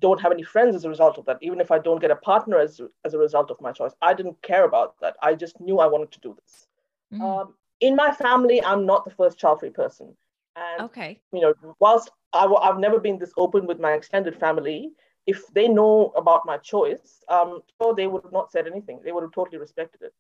don't 0.01 0.21
have 0.21 0.33
any 0.33 0.43
friends 0.43 0.75
as 0.75 0.85
a 0.85 0.89
result 0.89 1.19
of 1.19 1.27
that, 1.27 1.39
even 1.43 1.61
if 1.61 1.71
I 1.71 1.79
don't 1.79 2.01
get 2.01 2.11
a 2.11 2.17
partner 2.17 2.59
as, 2.59 2.81
as 3.05 3.15
a 3.15 3.19
result 3.19 3.51
of 3.51 3.61
my 3.61 3.73
choice. 3.73 3.93
I 4.03 4.15
didn't 4.15 4.41
care 4.43 4.65
about 4.65 4.99
that. 5.01 5.17
I 5.23 5.35
just 5.35 5.61
knew 5.61 5.79
I 5.79 5.87
wanted 5.87 6.11
to 6.13 6.21
do 6.21 6.37
this. 6.41 6.67
Mm. 7.13 7.21
Um, 7.21 7.55
in 7.81 7.95
my 7.95 8.11
family, 8.11 8.65
I'm 8.65 8.87
not 8.87 9.05
the 9.05 9.11
first 9.11 9.39
child 9.39 9.61
free 9.61 9.71
person. 9.71 10.17
And, 10.57 10.85
okay. 10.85 11.21
You 11.33 11.41
know, 11.41 11.55
whilst 11.81 12.11
i 12.33 12.43
w- 12.43 12.61
I've 12.61 12.79
never 12.79 12.99
been 13.01 13.19
this 13.19 13.33
open 13.37 13.67
with 13.67 13.81
my 13.81 13.93
extended 13.93 14.37
family, 14.37 14.93
if 15.27 15.47
they 15.55 15.69
know 15.69 16.13
about 16.17 16.47
my 16.47 16.59
choice, 16.59 17.25
um, 17.29 17.63
sure, 17.81 17.95
they 17.95 18.07
would 18.07 18.23
have 18.25 18.33
not 18.33 18.51
said 18.51 18.67
anything. 18.67 19.01
They 19.05 19.13
would 19.13 19.23
have 19.23 19.33
totally 19.33 19.59
respected 19.59 20.03
it. 20.03 20.15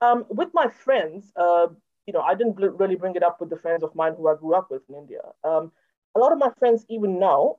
Um, 0.00 0.24
with 0.28 0.50
my 0.54 0.68
friends, 0.68 1.32
uh, 1.36 1.68
you 2.06 2.12
know, 2.12 2.20
I 2.20 2.34
didn't 2.34 2.54
bl- 2.56 2.76
really 2.80 2.96
bring 2.96 3.14
it 3.16 3.22
up 3.22 3.40
with 3.40 3.50
the 3.50 3.56
friends 3.56 3.82
of 3.82 3.94
mine 3.94 4.14
who 4.16 4.28
I 4.28 4.34
grew 4.34 4.54
up 4.54 4.70
with 4.70 4.82
in 4.88 4.94
India. 4.96 5.20
Um, 5.44 5.72
a 6.14 6.18
lot 6.20 6.32
of 6.32 6.38
my 6.38 6.50
friends, 6.58 6.84
even 6.88 7.18
now 7.18 7.56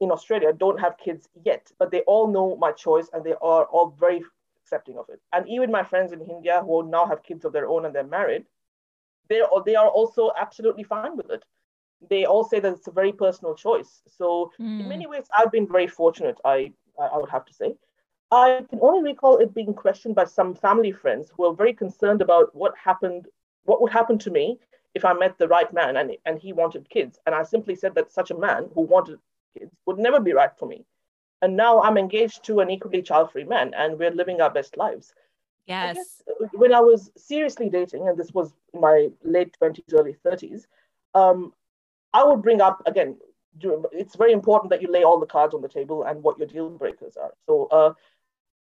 in 0.00 0.10
Australia, 0.10 0.52
don't 0.52 0.80
have 0.80 0.96
kids 0.98 1.28
yet, 1.44 1.70
but 1.78 1.90
they 1.90 2.00
all 2.02 2.26
know 2.28 2.56
my 2.56 2.72
choice 2.72 3.08
and 3.12 3.24
they 3.24 3.34
are 3.42 3.64
all 3.66 3.90
very 3.98 4.22
accepting 4.62 4.98
of 4.98 5.08
it. 5.08 5.20
And 5.32 5.48
even 5.48 5.70
my 5.70 5.82
friends 5.84 6.12
in 6.12 6.20
India 6.22 6.62
who 6.62 6.88
now 6.88 7.06
have 7.06 7.22
kids 7.22 7.44
of 7.44 7.52
their 7.52 7.68
own 7.68 7.84
and 7.86 7.94
they're 7.94 8.04
married, 8.18 8.46
they 9.28 9.40
they 9.66 9.74
are 9.76 9.88
also 9.88 10.30
absolutely 10.38 10.84
fine 10.84 11.16
with 11.16 11.30
it 11.30 11.44
they 12.08 12.24
all 12.24 12.44
say 12.44 12.60
that 12.60 12.72
it's 12.72 12.86
a 12.86 12.92
very 12.92 13.12
personal 13.12 13.54
choice. 13.54 14.02
So 14.06 14.52
mm. 14.60 14.80
in 14.80 14.88
many 14.88 15.06
ways, 15.06 15.26
I've 15.36 15.52
been 15.52 15.66
very 15.66 15.86
fortunate. 15.86 16.38
I 16.44 16.72
I 16.98 17.16
would 17.18 17.30
have 17.30 17.44
to 17.46 17.54
say. 17.54 17.74
I 18.30 18.64
can 18.68 18.78
only 18.82 19.02
recall 19.02 19.38
it 19.38 19.54
being 19.54 19.72
questioned 19.72 20.14
by 20.14 20.24
some 20.24 20.54
family 20.54 20.92
friends 20.92 21.30
who 21.30 21.44
were 21.44 21.54
very 21.54 21.72
concerned 21.72 22.20
about 22.20 22.54
what 22.54 22.74
happened, 22.76 23.26
what 23.64 23.80
would 23.80 23.92
happen 23.92 24.18
to 24.18 24.30
me 24.30 24.58
if 24.94 25.04
I 25.04 25.14
met 25.14 25.38
the 25.38 25.48
right 25.48 25.72
man 25.72 25.96
and, 25.96 26.16
and 26.26 26.38
he 26.38 26.52
wanted 26.52 26.90
kids. 26.90 27.18
And 27.24 27.34
I 27.34 27.42
simply 27.42 27.74
said 27.74 27.94
that 27.94 28.12
such 28.12 28.30
a 28.30 28.38
man 28.38 28.68
who 28.74 28.82
wanted 28.82 29.18
kids 29.56 29.72
would 29.86 29.98
never 29.98 30.20
be 30.20 30.32
right 30.32 30.50
for 30.58 30.66
me. 30.66 30.84
And 31.40 31.56
now 31.56 31.80
I'm 31.80 31.96
engaged 31.96 32.44
to 32.44 32.60
an 32.60 32.68
equally 32.68 33.00
child 33.00 33.32
free 33.32 33.44
man 33.44 33.72
and 33.74 33.98
we're 33.98 34.10
living 34.10 34.40
our 34.40 34.50
best 34.50 34.76
lives. 34.76 35.14
Yes. 35.66 36.22
I 36.28 36.46
when 36.52 36.74
I 36.74 36.80
was 36.80 37.10
seriously 37.16 37.68
dating, 37.68 38.08
and 38.08 38.16
this 38.18 38.32
was 38.32 38.54
my 38.72 39.08
late 39.22 39.54
20s, 39.62 39.92
early 39.92 40.16
30s, 40.24 40.62
um, 41.14 41.52
I 42.18 42.24
would 42.24 42.42
bring 42.42 42.60
up 42.60 42.82
again 42.86 43.16
it's 43.92 44.16
very 44.16 44.32
important 44.32 44.70
that 44.70 44.82
you 44.82 44.90
lay 44.90 45.02
all 45.02 45.18
the 45.18 45.26
cards 45.26 45.54
on 45.54 45.62
the 45.62 45.68
table 45.68 46.04
and 46.04 46.22
what 46.22 46.38
your 46.38 46.46
deal 46.46 46.70
breakers 46.70 47.16
are. 47.16 47.32
So 47.46 47.66
uh, 47.66 47.92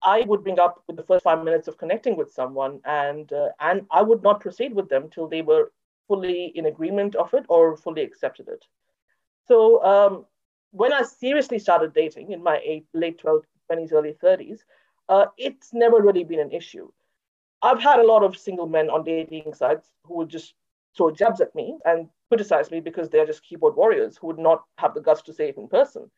I 0.03 0.21
would 0.21 0.43
bring 0.43 0.59
up 0.59 0.83
with 0.87 0.97
the 0.97 1.03
first 1.03 1.23
five 1.23 1.43
minutes 1.43 1.67
of 1.67 1.77
connecting 1.77 2.15
with 2.15 2.31
someone, 2.31 2.79
and 2.85 3.31
uh, 3.31 3.49
and 3.59 3.85
I 3.91 4.01
would 4.01 4.21
not 4.21 4.41
proceed 4.41 4.73
with 4.73 4.89
them 4.89 5.09
till 5.09 5.27
they 5.27 5.41
were 5.41 5.71
fully 6.07 6.51
in 6.55 6.65
agreement 6.65 7.15
of 7.15 7.33
it 7.33 7.45
or 7.47 7.77
fully 7.77 8.03
accepted 8.03 8.47
it. 8.49 8.65
So 9.47 9.83
um, 9.83 10.25
when 10.71 10.93
I 10.93 11.03
seriously 11.03 11.59
started 11.59 11.93
dating 11.93 12.31
in 12.31 12.43
my 12.43 12.59
eight, 12.63 12.85
late 12.93 13.17
12, 13.19 13.43
20s, 13.71 13.93
early 13.93 14.13
30s, 14.21 14.59
uh, 15.07 15.25
it's 15.37 15.73
never 15.73 16.01
really 16.01 16.23
been 16.23 16.39
an 16.39 16.51
issue. 16.51 16.91
I've 17.61 17.81
had 17.81 17.99
a 17.99 18.07
lot 18.13 18.23
of 18.23 18.37
single 18.37 18.67
men 18.67 18.89
on 18.89 19.03
dating 19.05 19.53
sites 19.53 19.87
who 20.05 20.15
would 20.15 20.29
just 20.29 20.53
throw 20.95 21.11
jabs 21.11 21.41
at 21.41 21.53
me 21.55 21.77
and 21.85 22.09
criticize 22.29 22.71
me 22.71 22.79
because 22.79 23.09
they're 23.09 23.25
just 23.25 23.43
keyboard 23.43 23.75
warriors 23.75 24.17
who 24.17 24.27
would 24.27 24.39
not 24.39 24.63
have 24.77 24.93
the 24.93 25.01
guts 25.01 25.21
to 25.23 25.33
say 25.33 25.49
it 25.49 25.57
in 25.57 25.67
person. 25.67 26.09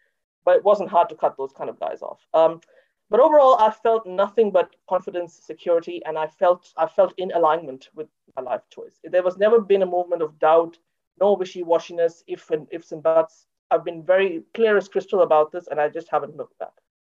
But 0.43 0.57
it 0.57 0.63
wasn't 0.63 0.89
hard 0.89 1.09
to 1.09 1.15
cut 1.15 1.35
those 1.37 1.51
kind 1.51 1.69
of 1.69 1.79
guys 1.79 2.01
off. 2.01 2.25
Um, 2.33 2.61
but 3.09 3.19
overall, 3.19 3.57
I 3.59 3.71
felt 3.71 4.07
nothing 4.07 4.51
but 4.51 4.75
confidence, 4.89 5.39
security, 5.43 6.01
and 6.05 6.17
I 6.17 6.27
felt 6.27 6.71
I 6.77 6.87
felt 6.87 7.13
in 7.17 7.31
alignment 7.31 7.89
with 7.93 8.07
my 8.35 8.41
life 8.41 8.61
choice. 8.71 8.99
There 9.03 9.23
was 9.23 9.37
never 9.37 9.61
been 9.61 9.83
a 9.83 9.85
movement 9.85 10.21
of 10.21 10.39
doubt, 10.39 10.77
no 11.19 11.33
wishy-washiness, 11.33 12.23
if 12.27 12.49
and 12.49 12.67
ifs 12.71 12.91
and 12.91 13.03
buts. 13.03 13.47
I've 13.71 13.85
been 13.85 14.03
very 14.03 14.43
clear 14.53 14.77
as 14.77 14.87
crystal 14.87 15.21
about 15.21 15.51
this, 15.51 15.67
and 15.67 15.79
I 15.79 15.89
just 15.89 16.09
haven't 16.09 16.35
looked 16.35 16.57
back. 16.59 16.73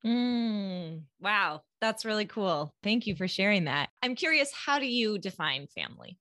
Mm, 0.05 1.01
wow, 1.19 1.63
that's 1.81 2.05
really 2.05 2.25
cool. 2.25 2.73
Thank 2.83 3.07
you 3.07 3.15
for 3.15 3.27
sharing 3.27 3.65
that. 3.65 3.89
I'm 4.03 4.15
curious, 4.15 4.51
how 4.53 4.77
do 4.77 4.85
you 4.85 5.17
define 5.17 5.67
family? 5.67 6.17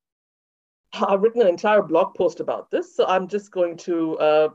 I've 1.00 1.22
written 1.22 1.42
an 1.42 1.48
entire 1.48 1.82
blog 1.82 2.14
post 2.14 2.40
about 2.40 2.70
this, 2.70 2.94
so 2.94 3.06
I'm 3.06 3.28
just 3.28 3.50
going 3.50 3.76
to 3.78 4.18
uh, 4.18 4.48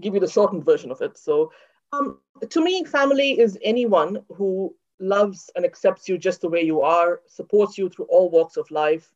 give 0.00 0.14
you 0.14 0.20
the 0.20 0.28
shortened 0.28 0.64
version 0.64 0.90
of 0.90 1.00
it. 1.00 1.18
So, 1.18 1.52
um, 1.92 2.18
to 2.48 2.62
me, 2.62 2.84
family 2.84 3.38
is 3.38 3.58
anyone 3.62 4.24
who 4.34 4.74
loves 5.00 5.50
and 5.56 5.64
accepts 5.64 6.08
you 6.08 6.16
just 6.16 6.40
the 6.40 6.48
way 6.48 6.62
you 6.62 6.80
are, 6.80 7.20
supports 7.26 7.76
you 7.76 7.88
through 7.88 8.06
all 8.06 8.30
walks 8.30 8.56
of 8.56 8.70
life, 8.70 9.12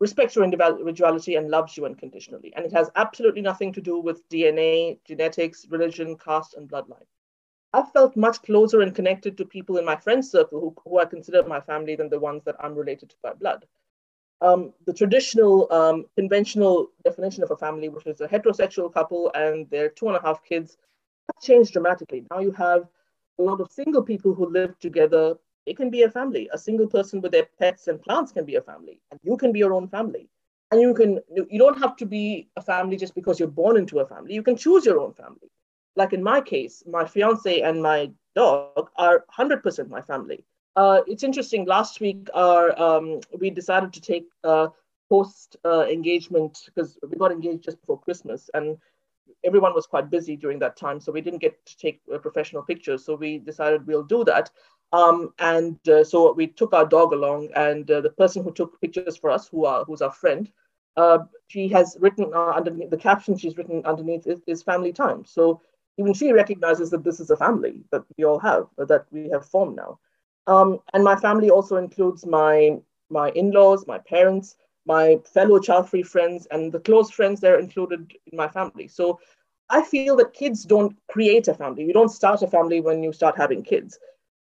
respects 0.00 0.34
your 0.34 0.44
individuality, 0.44 1.36
and 1.36 1.50
loves 1.50 1.76
you 1.76 1.84
unconditionally. 1.84 2.52
And 2.56 2.64
it 2.64 2.72
has 2.72 2.90
absolutely 2.96 3.42
nothing 3.42 3.72
to 3.74 3.80
do 3.80 4.00
with 4.00 4.28
DNA, 4.28 4.98
genetics, 5.04 5.66
religion, 5.70 6.16
caste, 6.16 6.54
and 6.54 6.68
bloodline. 6.68 7.06
I've 7.72 7.92
felt 7.92 8.16
much 8.16 8.42
closer 8.42 8.80
and 8.80 8.94
connected 8.94 9.36
to 9.36 9.44
people 9.44 9.76
in 9.76 9.84
my 9.84 9.96
friend 9.96 10.24
circle 10.24 10.60
who, 10.60 10.74
who 10.84 10.98
I 10.98 11.04
consider 11.04 11.42
my 11.44 11.60
family 11.60 11.94
than 11.94 12.08
the 12.08 12.18
ones 12.18 12.42
that 12.44 12.56
I'm 12.58 12.74
related 12.74 13.10
to 13.10 13.16
by 13.22 13.34
blood. 13.34 13.66
Um, 14.40 14.72
the 14.86 14.92
traditional 14.92 15.70
um, 15.72 16.04
conventional 16.16 16.90
definition 17.04 17.42
of 17.42 17.50
a 17.50 17.56
family, 17.56 17.88
which 17.88 18.06
is 18.06 18.20
a 18.20 18.28
heterosexual 18.28 18.92
couple 18.92 19.30
and 19.34 19.68
their 19.70 19.88
two 19.88 20.08
and 20.08 20.16
a 20.16 20.22
half 20.22 20.44
kids, 20.44 20.76
has 21.28 21.44
changed 21.44 21.72
dramatically. 21.72 22.24
Now 22.30 22.40
you 22.40 22.52
have 22.52 22.88
a 23.38 23.42
lot 23.42 23.60
of 23.60 23.70
single 23.70 24.02
people 24.02 24.34
who 24.34 24.48
live 24.48 24.78
together. 24.78 25.36
It 25.66 25.76
can 25.76 25.90
be 25.90 26.02
a 26.02 26.10
family. 26.10 26.48
A 26.52 26.58
single 26.58 26.86
person 26.86 27.20
with 27.20 27.32
their 27.32 27.46
pets 27.58 27.88
and 27.88 28.00
plants 28.00 28.32
can 28.32 28.44
be 28.44 28.56
a 28.56 28.62
family, 28.62 29.00
and 29.10 29.20
you 29.22 29.36
can 29.36 29.52
be 29.52 29.58
your 29.60 29.72
own 29.74 29.88
family. 29.88 30.28
And 30.70 30.80
you 30.80 30.94
can 30.94 31.20
you 31.50 31.58
don't 31.58 31.78
have 31.78 31.96
to 31.96 32.06
be 32.06 32.48
a 32.56 32.62
family 32.62 32.96
just 32.96 33.14
because 33.14 33.38
you're 33.38 33.56
born 33.62 33.76
into 33.76 34.00
a 34.00 34.06
family. 34.06 34.34
You 34.34 34.42
can 34.42 34.56
choose 34.56 34.84
your 34.84 35.00
own 35.00 35.12
family 35.14 35.50
like 35.96 36.12
in 36.12 36.22
my 36.22 36.40
case, 36.40 36.82
my 36.86 37.04
fiance 37.06 37.60
and 37.60 37.82
my 37.82 38.10
dog 38.34 38.90
are 38.96 39.24
100% 39.28 39.88
my 39.90 40.02
family. 40.02 40.44
Uh, 40.76 41.00
it's 41.06 41.22
interesting. 41.24 41.64
Last 41.64 42.00
week, 42.00 42.28
our 42.34 42.78
um, 42.80 43.20
we 43.40 43.48
decided 43.48 43.94
to 43.94 44.00
take 44.00 44.28
uh, 44.44 44.68
post 45.08 45.56
uh, 45.64 45.86
engagement 45.86 46.58
because 46.66 46.98
we 47.08 47.16
got 47.16 47.32
engaged 47.32 47.64
just 47.64 47.80
before 47.80 47.98
Christmas, 47.98 48.50
and 48.52 48.76
everyone 49.42 49.74
was 49.74 49.86
quite 49.86 50.10
busy 50.10 50.36
during 50.36 50.58
that 50.58 50.76
time, 50.76 51.00
so 51.00 51.10
we 51.10 51.22
didn't 51.22 51.40
get 51.40 51.64
to 51.64 51.76
take 51.78 52.02
uh, 52.14 52.18
professional 52.18 52.62
pictures. 52.62 53.06
So 53.06 53.14
we 53.14 53.38
decided 53.38 53.86
we'll 53.86 54.02
do 54.02 54.22
that. 54.24 54.50
Um, 54.92 55.32
and 55.38 55.76
uh, 55.88 56.04
so 56.04 56.32
we 56.32 56.46
took 56.46 56.74
our 56.74 56.86
dog 56.86 57.12
along, 57.14 57.48
and 57.56 57.90
uh, 57.90 58.02
the 58.02 58.10
person 58.10 58.44
who 58.44 58.52
took 58.52 58.78
pictures 58.80 59.16
for 59.16 59.30
us, 59.30 59.48
who 59.48 59.64
are 59.64 59.82
who's 59.84 60.02
our 60.02 60.12
friend, 60.12 60.50
she 61.48 61.68
has 61.68 61.96
written 62.00 62.34
underneath 62.34 62.90
the 62.90 62.98
caption 62.98 63.38
she's 63.38 63.56
written 63.56 63.84
underneath 63.86 64.26
is, 64.26 64.40
is 64.46 64.62
family 64.62 64.92
time. 64.92 65.24
So 65.24 65.62
even 65.96 66.12
she 66.12 66.32
recognizes 66.32 66.90
that 66.90 67.02
this 67.02 67.18
is 67.20 67.30
a 67.30 67.36
family 67.36 67.82
that 67.92 68.04
we 68.18 68.24
all 68.24 68.38
have, 68.40 68.66
that 68.76 69.06
we 69.10 69.30
have 69.30 69.46
formed 69.46 69.76
now. 69.76 69.98
Um, 70.46 70.80
and 70.94 71.02
my 71.04 71.16
family 71.16 71.50
also 71.50 71.76
includes 71.76 72.26
my 72.26 72.78
my 73.10 73.30
in-laws, 73.30 73.86
my 73.86 73.98
parents, 73.98 74.56
my 74.84 75.16
fellow 75.32 75.58
child-free 75.60 76.02
friends, 76.02 76.46
and 76.50 76.72
the 76.72 76.80
close 76.80 77.10
friends 77.10 77.40
that 77.40 77.52
are 77.52 77.58
included 77.58 78.12
in 78.32 78.36
my 78.36 78.48
family. 78.48 78.88
So 78.88 79.20
I 79.70 79.82
feel 79.82 80.16
that 80.16 80.32
kids 80.32 80.64
don't 80.64 80.96
create 81.08 81.48
a 81.48 81.54
family. 81.54 81.84
You 81.84 81.92
don't 81.92 82.10
start 82.10 82.42
a 82.42 82.46
family 82.46 82.80
when 82.80 83.02
you 83.02 83.12
start 83.12 83.36
having 83.36 83.62
kids. 83.62 83.98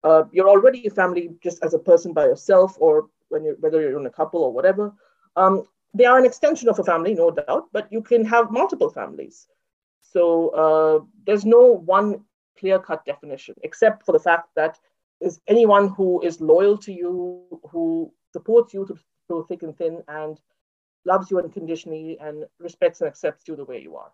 Uh, 0.03 0.23
you're 0.31 0.49
already 0.49 0.85
a 0.87 0.91
family 0.91 1.29
just 1.41 1.63
as 1.63 1.73
a 1.73 1.79
person 1.79 2.13
by 2.13 2.25
yourself, 2.25 2.77
or 2.79 3.07
when 3.29 3.43
you 3.43 3.55
whether 3.59 3.81
you're 3.81 3.99
in 3.99 4.05
a 4.05 4.17
couple 4.19 4.41
or 4.43 4.51
whatever. 4.53 4.93
Um, 5.35 5.63
they 5.93 6.05
are 6.05 6.19
an 6.19 6.25
extension 6.25 6.69
of 6.69 6.79
a 6.79 6.83
family, 6.83 7.13
no 7.15 7.31
doubt, 7.31 7.67
but 7.71 7.91
you 7.91 8.01
can 8.01 8.23
have 8.25 8.51
multiple 8.51 8.89
families. 8.89 9.47
So 10.01 10.49
uh, 10.49 10.99
there's 11.25 11.45
no 11.45 11.61
one 11.85 12.23
clear 12.59 12.79
cut 12.79 13.05
definition, 13.05 13.55
except 13.63 14.03
for 14.05 14.11
the 14.11 14.19
fact 14.19 14.49
that 14.55 14.79
is 15.21 15.39
anyone 15.47 15.89
who 15.89 16.21
is 16.21 16.41
loyal 16.41 16.77
to 16.79 16.93
you, 16.93 17.43
who 17.71 18.11
supports 18.33 18.73
you 18.73 18.87
through 19.27 19.45
thick 19.47 19.63
and 19.63 19.77
thin, 19.77 20.03
and 20.07 20.39
loves 21.05 21.31
you 21.31 21.39
unconditionally 21.39 22.17
and 22.19 22.43
respects 22.59 23.01
and 23.01 23.07
accepts 23.07 23.47
you 23.47 23.55
the 23.55 23.65
way 23.65 23.81
you 23.81 23.95
are. 23.95 24.11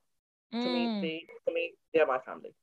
Mm. 0.53 0.63
To 0.63 0.69
me, 0.69 1.01
they, 1.01 1.25
to 1.47 1.53
me, 1.53 1.73
they're 1.93 2.07
my 2.07 2.19
family. 2.19 2.53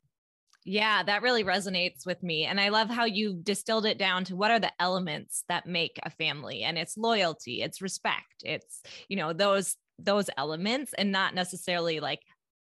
Yeah, 0.64 1.02
that 1.02 1.22
really 1.22 1.42
resonates 1.42 2.04
with 2.04 2.22
me. 2.22 2.44
And 2.44 2.60
I 2.60 2.68
love 2.68 2.90
how 2.90 3.04
you 3.06 3.40
distilled 3.42 3.86
it 3.86 3.98
down 3.98 4.24
to 4.24 4.36
what 4.36 4.50
are 4.50 4.60
the 4.60 4.72
elements 4.78 5.44
that 5.48 5.66
make 5.66 5.98
a 6.02 6.10
family 6.10 6.62
and 6.62 6.76
it's 6.76 6.98
loyalty, 6.98 7.62
it's 7.62 7.80
respect, 7.80 8.42
it's, 8.44 8.82
you 9.08 9.16
know, 9.16 9.32
those 9.32 9.76
those 10.02 10.30
elements 10.38 10.94
and 10.96 11.12
not 11.12 11.34
necessarily 11.34 12.00
like 12.00 12.20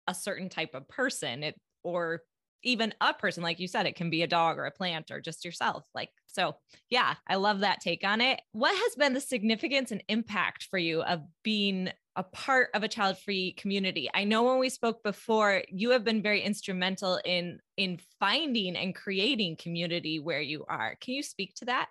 a 0.06 0.14
certain 0.14 0.48
type 0.48 0.70
of 0.74 0.88
person 0.88 1.42
it 1.42 1.54
or 1.82 2.22
even 2.66 2.92
a 3.00 3.14
person 3.14 3.42
like 3.42 3.58
you 3.58 3.68
said 3.68 3.86
it 3.86 3.96
can 3.96 4.10
be 4.10 4.22
a 4.22 4.26
dog 4.26 4.58
or 4.58 4.66
a 4.66 4.70
plant 4.70 5.10
or 5.10 5.20
just 5.20 5.44
yourself 5.44 5.84
like 5.94 6.10
so 6.26 6.54
yeah 6.90 7.14
i 7.28 7.36
love 7.36 7.60
that 7.60 7.80
take 7.86 8.04
on 8.04 8.20
it. 8.20 8.40
What 8.52 8.74
has 8.74 8.94
been 8.96 9.14
the 9.14 9.20
significance 9.20 9.92
and 9.92 10.02
impact 10.08 10.64
for 10.64 10.78
you 10.78 11.02
of 11.02 11.22
being 11.44 11.90
a 12.16 12.22
part 12.22 12.70
of 12.74 12.82
a 12.82 12.88
child 12.88 13.18
free 13.18 13.52
community? 13.52 14.10
I 14.12 14.24
know 14.24 14.42
when 14.42 14.58
we 14.58 14.68
spoke 14.68 15.02
before 15.02 15.62
you 15.68 15.90
have 15.90 16.04
been 16.04 16.22
very 16.22 16.40
instrumental 16.42 17.20
in 17.24 17.60
in 17.76 18.00
finding 18.18 18.76
and 18.76 18.94
creating 18.94 19.56
community 19.56 20.18
where 20.18 20.40
you 20.40 20.64
are. 20.68 20.96
Can 21.00 21.14
you 21.14 21.22
speak 21.22 21.54
to 21.56 21.66
that? 21.66 21.88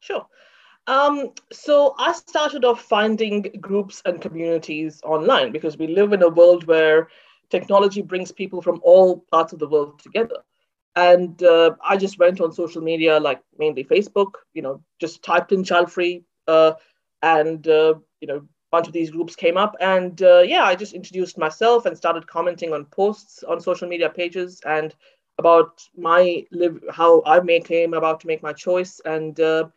Sure. 0.00 0.26
Um, 0.86 1.32
so 1.52 1.94
I 1.98 2.12
started 2.12 2.64
off 2.64 2.80
finding 2.80 3.42
groups 3.60 4.00
and 4.06 4.22
communities 4.22 5.02
online 5.04 5.52
because 5.52 5.76
we 5.76 5.88
live 5.88 6.14
in 6.14 6.22
a 6.22 6.30
world 6.30 6.66
where 6.66 7.08
technology 7.50 8.02
brings 8.02 8.32
people 8.32 8.62
from 8.62 8.80
all 8.82 9.24
parts 9.30 9.52
of 9.52 9.58
the 9.58 9.68
world 9.68 9.98
together. 10.00 10.36
And 10.96 11.40
uh, 11.42 11.76
I 11.84 11.96
just 11.96 12.18
went 12.18 12.40
on 12.40 12.52
social 12.52 12.82
media, 12.82 13.20
like 13.20 13.40
mainly 13.58 13.84
Facebook, 13.84 14.32
you 14.54 14.62
know, 14.62 14.82
just 15.00 15.22
typed 15.22 15.52
in 15.52 15.62
child 15.62 15.92
free, 15.92 16.24
uh, 16.48 16.72
and 17.22 17.66
uh, 17.68 17.94
you 18.20 18.26
know, 18.28 18.36
a 18.38 18.70
bunch 18.72 18.88
of 18.88 18.92
these 18.92 19.10
groups 19.10 19.36
came 19.36 19.56
up. 19.56 19.76
And 19.80 20.20
uh, 20.22 20.40
yeah, 20.40 20.64
I 20.64 20.74
just 20.74 20.94
introduced 20.94 21.38
myself 21.38 21.86
and 21.86 21.96
started 21.96 22.26
commenting 22.26 22.72
on 22.72 22.86
posts 22.86 23.44
on 23.44 23.60
social 23.60 23.88
media 23.88 24.10
pages 24.10 24.60
and 24.66 24.94
about 25.38 25.82
my 25.96 26.44
live, 26.50 26.82
how 26.90 27.22
I 27.24 27.40
may 27.40 27.60
claim 27.60 27.94
about 27.94 28.20
to 28.20 28.26
make 28.26 28.42
my 28.42 28.52
choice. 28.52 29.00
And 29.04 29.38
uh, 29.38 29.68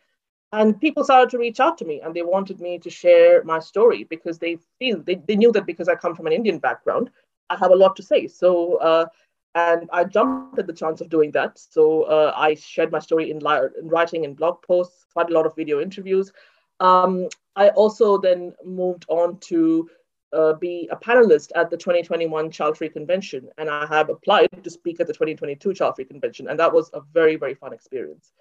and 0.52 0.78
people 0.80 1.04
started 1.04 1.30
to 1.30 1.38
reach 1.38 1.60
out 1.60 1.78
to 1.78 1.84
me 1.84 2.00
and 2.02 2.14
they 2.14 2.22
wanted 2.22 2.60
me 2.60 2.78
to 2.78 2.90
share 2.90 3.42
my 3.44 3.58
story 3.58 4.04
because 4.04 4.38
they 4.38 4.58
feel 4.78 5.02
they, 5.02 5.14
they 5.14 5.36
knew 5.36 5.50
that 5.52 5.66
because 5.66 5.88
I 5.88 5.94
come 5.94 6.14
from 6.14 6.26
an 6.26 6.32
Indian 6.32 6.58
background, 6.58 7.10
I 7.50 7.56
have 7.56 7.70
a 7.70 7.76
lot 7.76 7.96
to 7.96 8.02
say. 8.02 8.26
So, 8.26 8.76
uh, 8.76 9.06
and 9.54 9.88
I 9.92 10.04
jumped 10.04 10.58
at 10.58 10.66
the 10.66 10.72
chance 10.72 11.00
of 11.00 11.10
doing 11.10 11.30
that. 11.32 11.58
So 11.58 12.02
uh, 12.04 12.32
I 12.36 12.54
shared 12.54 12.90
my 12.90 12.98
story 12.98 13.30
in, 13.30 13.38
li- 13.40 13.68
in, 13.78 13.88
writing 13.88 14.24
and 14.24 14.36
blog 14.36 14.62
posts, 14.62 15.04
quite 15.12 15.30
a 15.30 15.34
lot 15.34 15.46
of 15.46 15.54
video 15.54 15.80
interviews. 15.80 16.32
Um, 16.80 17.28
I 17.54 17.68
also 17.70 18.18
then 18.18 18.54
moved 18.64 19.04
on 19.08 19.38
to 19.40 19.88
uh, 20.32 20.54
be 20.54 20.88
a 20.90 20.96
panelist 20.96 21.50
at 21.54 21.70
the 21.70 21.76
2021 21.76 22.50
Child 22.50 22.78
Free 22.78 22.88
Convention, 22.88 23.48
and 23.58 23.68
I 23.68 23.86
have 23.86 24.08
applied 24.08 24.48
to 24.62 24.70
speak 24.70 25.00
at 25.00 25.06
the 25.06 25.12
2022 25.12 25.74
Child 25.74 25.96
Free 25.96 26.06
Convention, 26.06 26.48
and 26.48 26.58
that 26.58 26.72
was 26.72 26.90
a 26.94 27.00
very, 27.12 27.36
very 27.36 27.54
fun 27.54 27.74
experience. 27.74 28.32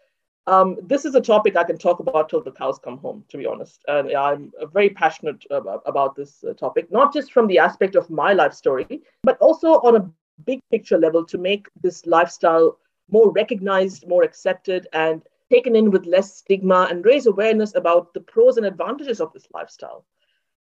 Um, 0.51 0.75
this 0.83 1.05
is 1.05 1.15
a 1.15 1.21
topic 1.21 1.55
I 1.55 1.63
can 1.63 1.77
talk 1.77 2.01
about 2.01 2.27
till 2.27 2.43
the 2.43 2.51
cows 2.51 2.77
come 2.77 2.97
home, 2.97 3.23
to 3.29 3.37
be 3.37 3.45
honest. 3.45 3.85
And 3.87 4.11
I'm 4.11 4.51
very 4.73 4.89
passionate 4.89 5.45
about, 5.49 5.81
about 5.85 6.13
this 6.13 6.43
uh, 6.43 6.53
topic, 6.53 6.91
not 6.91 7.13
just 7.13 7.31
from 7.31 7.47
the 7.47 7.57
aspect 7.57 7.95
of 7.95 8.09
my 8.09 8.33
life 8.33 8.53
story, 8.53 9.01
but 9.23 9.37
also 9.37 9.75
on 9.79 9.95
a 9.95 10.11
big 10.45 10.59
picture 10.69 10.97
level 10.97 11.23
to 11.27 11.37
make 11.37 11.69
this 11.81 12.05
lifestyle 12.05 12.77
more 13.09 13.31
recognized, 13.31 14.09
more 14.09 14.23
accepted, 14.23 14.89
and 14.91 15.21
taken 15.49 15.73
in 15.73 15.89
with 15.89 16.05
less 16.05 16.35
stigma 16.35 16.85
and 16.89 17.05
raise 17.05 17.27
awareness 17.27 17.73
about 17.75 18.13
the 18.13 18.19
pros 18.19 18.57
and 18.57 18.65
advantages 18.65 19.21
of 19.21 19.31
this 19.31 19.47
lifestyle. 19.53 20.03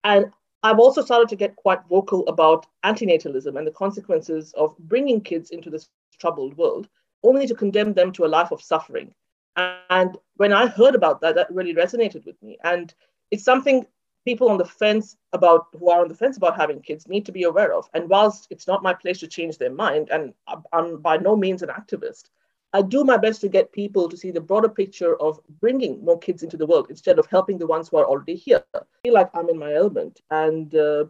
And 0.04 0.26
I've 0.62 0.80
also 0.80 1.02
started 1.02 1.30
to 1.30 1.38
get 1.38 1.56
quite 1.56 1.88
vocal 1.90 2.28
about 2.28 2.66
antinatalism 2.84 3.58
and 3.58 3.66
the 3.66 3.72
consequences 3.72 4.54
of 4.58 4.78
bringing 4.78 5.22
kids 5.22 5.52
into 5.52 5.70
this 5.70 5.88
troubled 6.20 6.58
world, 6.58 6.90
only 7.24 7.48
to 7.48 7.56
condemn 7.56 7.94
them 7.94 8.12
to 8.12 8.26
a 8.26 8.28
life 8.28 8.52
of 8.52 8.62
suffering. 8.62 9.14
And 9.56 10.18
when 10.36 10.54
I 10.54 10.68
heard 10.68 10.96
about 10.96 11.22
that, 11.22 11.36
that 11.36 11.52
really 11.54 11.74
resonated 11.74 12.26
with 12.26 12.42
me. 12.42 12.58
And 12.64 12.94
it's 13.32 13.44
something 13.44 13.86
people 14.26 14.50
on 14.50 14.58
the 14.58 14.66
fence 14.66 15.18
about 15.34 15.68
who 15.78 15.90
are 15.90 16.02
on 16.02 16.08
the 16.08 16.16
fence 16.16 16.38
about 16.38 16.56
having 16.56 16.82
kids 16.82 17.08
need 17.08 17.26
to 17.26 17.32
be 17.32 17.44
aware 17.44 17.74
of. 17.74 17.90
And 17.94 18.10
whilst 18.10 18.48
it's 18.50 18.68
not 18.68 18.84
my 18.84 18.94
place 18.94 19.20
to 19.20 19.28
change 19.28 19.58
their 19.58 19.72
mind, 19.72 20.10
and 20.12 20.34
I'm 20.74 21.02
by 21.02 21.18
no 21.18 21.36
means 21.36 21.64
an 21.64 21.70
activist, 21.70 22.30
I 22.74 22.84
do 22.84 23.04
my 23.04 23.18
best 23.18 23.42
to 23.42 23.50
get 23.50 23.72
people 23.72 24.08
to 24.08 24.18
see 24.18 24.32
the 24.32 24.42
broader 24.42 24.70
picture 24.70 25.20
of 25.20 25.40
bringing 25.60 26.04
more 26.06 26.20
kids 26.20 26.44
into 26.44 26.58
the 26.58 26.68
world 26.68 26.88
instead 26.90 27.18
of 27.18 27.26
helping 27.26 27.58
the 27.58 27.66
ones 27.66 27.90
who 27.90 27.98
are 27.98 28.06
already 28.06 28.36
here. 28.36 28.64
I 28.76 28.82
feel 29.04 29.14
like 29.14 29.32
I'm 29.34 29.50
in 29.50 29.58
my 29.58 29.74
element, 29.74 30.22
and 30.30 30.74
uh, 30.76 31.06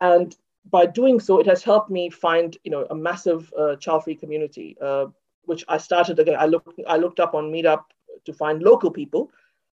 and 0.00 0.36
by 0.70 0.86
doing 0.86 1.18
so, 1.20 1.40
it 1.40 1.46
has 1.46 1.62
helped 1.64 1.90
me 1.90 2.10
find 2.10 2.56
you 2.62 2.70
know 2.70 2.86
a 2.90 2.94
massive 2.94 3.52
uh, 3.58 3.76
child-free 3.76 4.14
community, 4.14 4.76
uh, 4.80 5.06
which 5.46 5.64
I 5.68 5.78
started 5.78 6.18
again. 6.18 6.36
I 6.38 6.46
looked 6.46 6.80
I 6.86 6.96
looked 6.96 7.20
up 7.20 7.34
on 7.34 7.52
Meetup 7.52 7.84
to 8.24 8.32
find 8.32 8.62
local 8.62 8.90
people, 8.90 9.30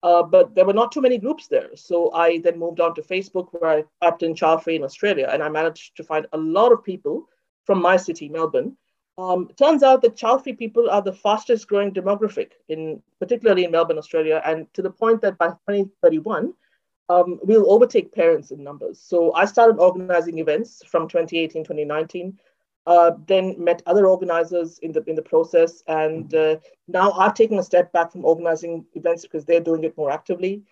uh, 0.04 0.24
but 0.24 0.56
there 0.56 0.66
were 0.66 0.74
not 0.74 0.92
too 0.92 1.02
many 1.02 1.18
groups 1.18 1.48
there. 1.48 1.70
So 1.76 2.12
I 2.14 2.40
then 2.40 2.60
moved 2.60 2.80
on 2.80 2.96
to 2.96 3.02
Facebook, 3.02 3.48
where 3.52 3.72
I 3.72 3.84
typed 4.02 4.24
in 4.24 4.36
child-free 4.36 4.76
in 4.76 4.84
Australia, 4.84 5.30
and 5.32 5.42
I 5.42 5.50
managed 5.50 5.98
to 5.98 6.04
find 6.04 6.28
a 6.34 6.38
lot 6.38 6.72
of 6.72 6.84
people 6.84 7.30
from 7.66 7.82
my 7.82 7.98
city, 7.98 8.30
Melbourne 8.30 8.78
um, 9.18 9.50
turns 9.58 9.82
out 9.82 10.02
that 10.02 10.18
child-free 10.18 10.54
people 10.54 10.90
are 10.90 11.02
the 11.02 11.14
fastest 11.14 11.68
growing 11.68 11.94
demographic 11.94 12.52
in 12.68 13.02
particularly 13.20 13.64
in 13.64 13.72
Melbourne, 13.72 13.98
Australia, 13.98 14.42
and 14.46 14.72
to 14.74 14.82
the 14.82 14.90
point 14.90 15.22
that 15.22 15.38
by 15.38 15.48
2031, 15.48 16.54
um, 17.08 17.40
we'll 17.44 17.72
overtake 17.72 18.14
parents 18.14 18.52
in 18.52 18.64
numbers. 18.64 19.00
So 19.00 19.34
I 19.34 19.46
started 19.46 19.78
organizing 19.78 20.40
events 20.40 20.82
from 20.86 21.08
2018, 21.08 21.64
2019, 21.64 22.38
uh, 22.88 23.12
then 23.28 23.56
met 23.58 23.82
other 23.86 24.08
organizers 24.08 24.78
in 24.80 24.92
the 24.92 25.04
in 25.10 25.16
the 25.16 25.22
process, 25.22 25.84
and 25.88 26.34
uh, 26.36 26.58
now 26.88 27.12
I've 27.14 27.34
taken 27.34 27.60
a 27.60 27.64
step 27.64 27.92
back 27.92 28.12
from 28.12 28.26
organizing 28.26 28.86
events 28.94 29.24
because 29.24 29.46
they're 29.46 29.60
doing 29.60 29.84
it 29.84 29.98
more 29.98 30.12
actively. 30.12 30.64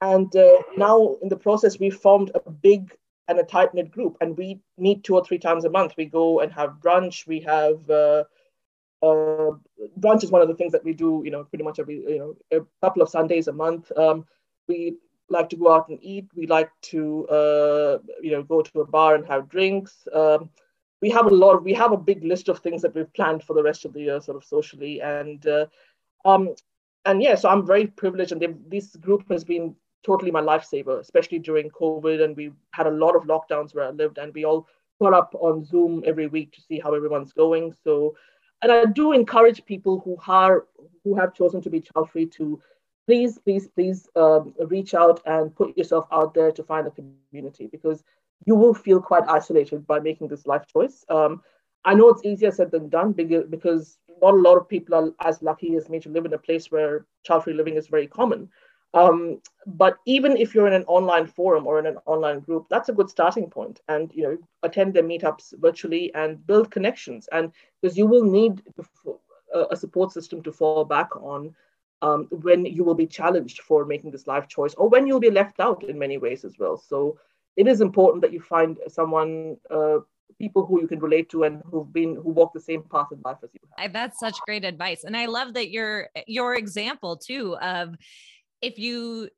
And 0.00 0.34
uh, 0.34 0.62
now 0.76 1.16
in 1.22 1.28
the 1.28 1.36
process, 1.36 1.78
we 1.78 1.90
formed 1.90 2.32
a 2.34 2.50
big 2.50 2.96
and 3.30 3.38
a 3.38 3.44
tight 3.44 3.72
knit 3.72 3.90
group. 3.90 4.16
And 4.20 4.36
we 4.36 4.60
meet 4.76 5.04
two 5.04 5.14
or 5.14 5.24
three 5.24 5.38
times 5.38 5.64
a 5.64 5.70
month. 5.70 5.94
We 5.96 6.06
go 6.06 6.40
and 6.40 6.52
have 6.52 6.80
brunch. 6.80 7.26
We 7.26 7.40
have 7.40 7.88
uh, 7.88 8.24
uh, 9.02 9.52
brunch 9.98 10.24
is 10.24 10.30
one 10.30 10.42
of 10.42 10.48
the 10.48 10.54
things 10.54 10.72
that 10.72 10.84
we 10.84 10.92
do. 10.92 11.22
You 11.24 11.30
know, 11.30 11.44
pretty 11.44 11.64
much 11.64 11.78
every 11.78 11.96
you 11.96 12.18
know 12.18 12.58
a 12.58 12.64
couple 12.84 13.02
of 13.02 13.08
Sundays 13.08 13.48
a 13.48 13.52
month. 13.52 13.90
Um, 13.96 14.26
we 14.66 14.96
like 15.28 15.48
to 15.50 15.56
go 15.56 15.72
out 15.72 15.88
and 15.88 15.98
eat. 16.02 16.26
We 16.34 16.46
like 16.46 16.70
to 16.90 17.26
uh, 17.28 17.98
you 18.20 18.32
know 18.32 18.42
go 18.42 18.62
to 18.62 18.80
a 18.80 18.86
bar 18.86 19.14
and 19.14 19.26
have 19.26 19.48
drinks. 19.48 20.06
Um, 20.12 20.50
we 21.02 21.10
have 21.10 21.26
a 21.26 21.34
lot. 21.34 21.56
Of, 21.56 21.64
we 21.64 21.74
have 21.74 21.92
a 21.92 21.96
big 21.96 22.24
list 22.24 22.48
of 22.48 22.58
things 22.58 22.82
that 22.82 22.94
we've 22.94 23.12
planned 23.12 23.42
for 23.44 23.54
the 23.54 23.62
rest 23.62 23.84
of 23.84 23.92
the 23.92 24.00
year, 24.00 24.20
sort 24.20 24.36
of 24.36 24.44
socially, 24.44 25.00
and 25.00 25.46
uh, 25.46 25.66
um, 26.24 26.54
and 27.04 27.22
yeah. 27.22 27.34
So 27.34 27.48
I'm 27.48 27.66
very 27.66 27.86
privileged, 27.86 28.32
and 28.32 28.64
this 28.68 28.96
group 28.96 29.30
has 29.30 29.44
been 29.44 29.74
totally 30.04 30.30
my 30.30 30.40
lifesaver, 30.40 30.98
especially 30.98 31.38
during 31.38 31.70
COVID. 31.70 32.22
And 32.22 32.36
we 32.36 32.52
had 32.72 32.86
a 32.86 32.90
lot 32.90 33.16
of 33.16 33.24
lockdowns 33.24 33.74
where 33.74 33.86
I 33.86 33.90
lived, 33.90 34.18
and 34.18 34.34
we 34.34 34.44
all 34.44 34.66
caught 34.98 35.14
up 35.14 35.34
on 35.40 35.64
Zoom 35.64 36.02
every 36.06 36.26
week 36.26 36.52
to 36.52 36.60
see 36.60 36.78
how 36.78 36.94
everyone's 36.94 37.32
going. 37.32 37.74
So, 37.84 38.14
and 38.62 38.70
I 38.70 38.84
do 38.84 39.12
encourage 39.12 39.64
people 39.64 40.00
who 40.00 40.16
are 40.28 40.66
who 41.04 41.14
have 41.16 41.34
chosen 41.34 41.62
to 41.62 41.70
be 41.70 41.80
child 41.80 42.10
free 42.10 42.26
to 42.26 42.60
please, 43.10 43.38
please, 43.38 43.66
please 43.66 44.08
um, 44.14 44.54
reach 44.68 44.94
out 44.94 45.20
and 45.26 45.52
put 45.56 45.76
yourself 45.76 46.06
out 46.12 46.32
there 46.32 46.52
to 46.52 46.62
find 46.62 46.86
a 46.86 46.92
community 46.92 47.66
because 47.66 48.04
you 48.46 48.54
will 48.54 48.74
feel 48.74 49.00
quite 49.00 49.28
isolated 49.28 49.86
by 49.86 50.00
making 50.00 50.28
this 50.28 50.46
life 50.46 50.66
choice. 50.66 51.04
Um, 51.08 51.42
I 51.84 51.94
know 51.94 52.08
it's 52.08 52.24
easier 52.24 52.50
said 52.50 52.70
than 52.70 52.88
done 52.88 53.12
because 53.12 53.98
not 54.20 54.34
a 54.34 54.36
lot 54.36 54.56
of 54.56 54.68
people 54.68 54.94
are 54.94 55.26
as 55.26 55.42
lucky 55.42 55.76
as 55.76 55.88
me 55.88 55.98
to 56.00 56.08
live 56.10 56.26
in 56.26 56.34
a 56.34 56.38
place 56.38 56.70
where 56.70 57.06
child 57.24 57.44
free 57.44 57.54
living 57.54 57.76
is 57.76 57.88
very 57.88 58.06
common. 58.06 58.50
Um, 58.92 59.40
but 59.66 59.98
even 60.04 60.36
if 60.36 60.54
you're 60.54 60.66
in 60.66 60.72
an 60.72 60.84
online 60.84 61.26
forum 61.26 61.66
or 61.66 61.78
in 61.78 61.86
an 61.86 61.98
online 62.06 62.40
group, 62.40 62.66
that's 62.68 62.88
a 62.88 62.92
good 62.92 63.08
starting 63.08 63.48
point. 63.48 63.80
And 63.88 64.12
you 64.14 64.22
know, 64.24 64.38
attend 64.62 64.94
their 64.94 65.04
meetups 65.04 65.54
virtually 65.58 66.12
and 66.14 66.44
build 66.46 66.70
connections. 66.70 67.28
And 67.30 67.52
because 67.80 67.96
you 67.96 68.06
will 68.06 68.24
need 68.24 68.62
a 69.70 69.76
support 69.76 70.12
system 70.12 70.42
to 70.42 70.52
fall 70.52 70.84
back 70.84 71.14
on 71.16 71.54
um, 72.02 72.28
when 72.30 72.64
you 72.64 72.82
will 72.82 72.94
be 72.94 73.06
challenged 73.06 73.60
for 73.60 73.84
making 73.84 74.10
this 74.10 74.26
life 74.26 74.48
choice, 74.48 74.74
or 74.74 74.88
when 74.88 75.06
you'll 75.06 75.20
be 75.20 75.30
left 75.30 75.60
out 75.60 75.84
in 75.84 75.98
many 75.98 76.18
ways 76.18 76.44
as 76.44 76.58
well. 76.58 76.76
So 76.76 77.18
it 77.56 77.66
is 77.66 77.80
important 77.80 78.22
that 78.22 78.32
you 78.32 78.40
find 78.40 78.78
someone. 78.88 79.56
Uh, 79.70 79.98
people 80.38 80.64
who 80.64 80.80
you 80.80 80.88
can 80.88 80.98
relate 81.00 81.28
to 81.28 81.42
and 81.42 81.60
who've 81.70 81.92
been 81.92 82.14
who 82.14 82.30
walk 82.30 82.52
the 82.54 82.60
same 82.60 82.82
path 82.90 83.08
in 83.12 83.20
life 83.24 83.36
as 83.44 83.50
you 83.52 83.60
have. 83.76 83.92
That's 83.92 84.18
such 84.18 84.38
great 84.46 84.64
advice. 84.64 85.04
And 85.04 85.14
I 85.14 85.26
love 85.26 85.52
that 85.54 85.70
your 85.70 86.08
your 86.26 86.54
example 86.54 87.16
too 87.18 87.56
of 87.60 87.94
if 88.62 88.78
you 88.78 89.28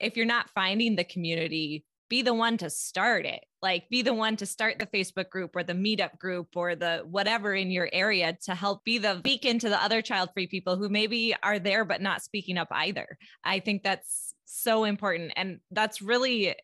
if 0.00 0.16
you're 0.16 0.26
not 0.26 0.50
finding 0.50 0.96
the 0.96 1.04
community 1.04 1.84
be 2.08 2.22
the 2.22 2.34
one 2.34 2.56
to 2.58 2.68
start 2.68 3.24
it 3.24 3.44
like 3.62 3.88
be 3.88 4.02
the 4.02 4.12
one 4.12 4.36
to 4.36 4.44
start 4.44 4.78
the 4.78 4.86
facebook 4.86 5.30
group 5.30 5.54
or 5.54 5.62
the 5.62 5.72
meetup 5.72 6.18
group 6.18 6.48
or 6.56 6.74
the 6.74 7.04
whatever 7.08 7.54
in 7.54 7.70
your 7.70 7.88
area 7.92 8.36
to 8.42 8.54
help 8.54 8.82
be 8.84 8.98
the 8.98 9.20
beacon 9.22 9.58
to 9.58 9.68
the 9.68 9.82
other 9.82 10.02
child 10.02 10.28
free 10.34 10.48
people 10.48 10.76
who 10.76 10.88
maybe 10.88 11.34
are 11.42 11.60
there 11.60 11.84
but 11.84 12.02
not 12.02 12.22
speaking 12.22 12.58
up 12.58 12.68
either 12.72 13.16
i 13.44 13.60
think 13.60 13.82
that's 13.82 14.34
so 14.44 14.84
important 14.84 15.32
and 15.36 15.60
that's 15.70 16.02
really 16.02 16.54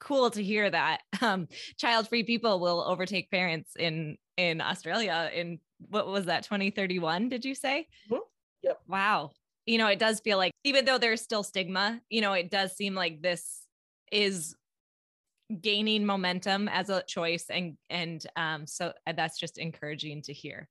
cool 0.00 0.30
to 0.30 0.42
hear 0.42 0.70
that 0.70 1.00
um, 1.20 1.46
child 1.76 2.08
free 2.08 2.24
people 2.24 2.60
will 2.60 2.82
overtake 2.82 3.30
parents 3.30 3.72
in 3.78 4.16
in 4.36 4.60
australia 4.60 5.30
in 5.34 5.58
what 5.88 6.06
was 6.06 6.26
that 6.26 6.42
2031 6.42 7.28
did 7.28 7.44
you 7.44 7.54
say 7.54 7.86
mm-hmm. 8.10 8.22
yep 8.62 8.80
wow 8.88 9.30
you 9.70 9.78
know, 9.78 9.86
it 9.86 10.00
does 10.00 10.18
feel 10.18 10.36
like 10.36 10.52
even 10.64 10.84
though 10.84 10.98
there's 10.98 11.20
still 11.20 11.44
stigma, 11.44 12.00
you 12.08 12.20
know, 12.20 12.32
it 12.32 12.50
does 12.50 12.76
seem 12.76 12.94
like 12.96 13.22
this 13.22 13.66
is 14.10 14.56
gaining 15.60 16.04
momentum 16.04 16.68
as 16.68 16.90
a 16.90 17.02
choice 17.02 17.46
and 17.50 17.76
and 17.88 18.24
um 18.36 18.68
so 18.68 18.92
that's 19.16 19.38
just 19.38 19.58
encouraging 19.58 20.22
to 20.22 20.32
hear. 20.32 20.68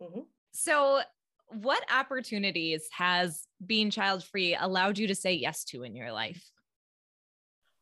Mm-hmm. 0.00 0.20
So 0.52 1.00
what 1.48 1.84
opportunities 1.92 2.86
has 2.92 3.46
being 3.64 3.90
child 3.90 4.22
free 4.22 4.56
allowed 4.58 4.98
you 4.98 5.08
to 5.08 5.14
say 5.14 5.32
yes 5.32 5.64
to 5.64 5.82
in 5.82 5.96
your 5.96 6.12
life? 6.12 6.44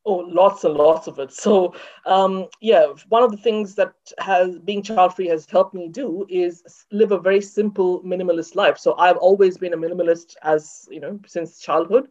Oh, 0.08 0.18
lots 0.18 0.62
and 0.62 0.74
lots 0.74 1.08
of 1.08 1.18
it. 1.18 1.32
So, 1.32 1.74
um, 2.06 2.46
yeah, 2.60 2.86
one 3.08 3.24
of 3.24 3.32
the 3.32 3.36
things 3.36 3.74
that 3.74 3.92
has 4.18 4.56
being 4.60 4.80
child 4.82 5.16
free 5.16 5.26
has 5.26 5.46
helped 5.46 5.74
me 5.74 5.88
do 5.88 6.24
is 6.28 6.62
live 6.92 7.10
a 7.10 7.18
very 7.18 7.40
simple 7.40 8.02
minimalist 8.04 8.54
life. 8.54 8.78
So, 8.78 8.94
I've 8.96 9.16
always 9.16 9.58
been 9.58 9.74
a 9.74 9.76
minimalist 9.76 10.36
as 10.44 10.86
you 10.90 11.00
know 11.00 11.18
since 11.26 11.60
childhood. 11.60 12.08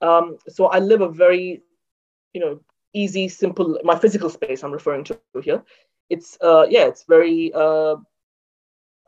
Um, 0.00 0.38
so, 0.48 0.66
I 0.66 0.78
live 0.78 1.00
a 1.00 1.08
very, 1.08 1.62
you 2.34 2.40
know, 2.40 2.60
easy, 2.92 3.28
simple. 3.28 3.80
My 3.82 3.98
physical 3.98 4.30
space 4.30 4.62
I'm 4.62 4.72
referring 4.72 5.04
to 5.04 5.18
here. 5.42 5.62
It's 6.10 6.38
uh, 6.40 6.66
yeah, 6.70 6.84
it's 6.86 7.04
very. 7.04 7.52
Uh, 7.52 7.96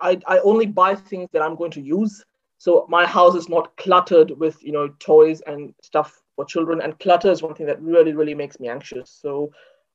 I 0.00 0.20
I 0.26 0.38
only 0.40 0.66
buy 0.66 0.96
things 0.96 1.28
that 1.32 1.42
I'm 1.42 1.54
going 1.54 1.70
to 1.72 1.80
use. 1.80 2.24
So 2.58 2.86
my 2.88 3.06
house 3.06 3.36
is 3.36 3.48
not 3.48 3.76
cluttered 3.76 4.32
with 4.36 4.60
you 4.64 4.72
know 4.72 4.88
toys 4.98 5.42
and 5.46 5.72
stuff 5.80 6.22
for 6.36 6.44
children. 6.44 6.80
And 6.80 6.98
clutter 6.98 7.30
is 7.30 7.42
one 7.42 7.54
thing 7.54 7.66
that 7.66 7.82
really, 7.82 8.12
really 8.12 8.34
makes 8.34 8.60
me 8.60 8.68
anxious. 8.68 9.10
So, 9.10 9.50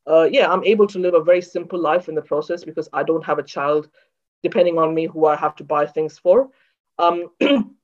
uh, 0.07 0.23
yeah, 0.23 0.51
I'm 0.51 0.63
able 0.63 0.87
to 0.87 0.99
live 0.99 1.13
a 1.13 1.23
very 1.23 1.41
simple 1.41 1.79
life 1.79 2.09
in 2.09 2.15
the 2.15 2.21
process 2.21 2.65
because 2.65 2.89
I 2.91 3.03
don't 3.03 3.23
have 3.23 3.39
a 3.39 3.43
child 3.43 3.89
depending 4.43 4.79
on 4.79 4.93
me 4.93 5.05
who 5.05 5.27
I 5.27 5.35
have 5.35 5.55
to 5.57 5.63
buy 5.63 5.85
things 5.85 6.17
for. 6.17 6.49
Um, 6.97 7.27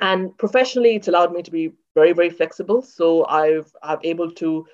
and 0.00 0.36
professionally, 0.38 0.96
it's 0.96 1.08
allowed 1.08 1.32
me 1.32 1.42
to 1.42 1.50
be 1.50 1.72
very, 1.94 2.12
very 2.12 2.30
flexible. 2.30 2.82
So 2.82 3.26
I've 3.26 3.70
I've 3.82 4.00
able 4.02 4.30
to 4.32 4.66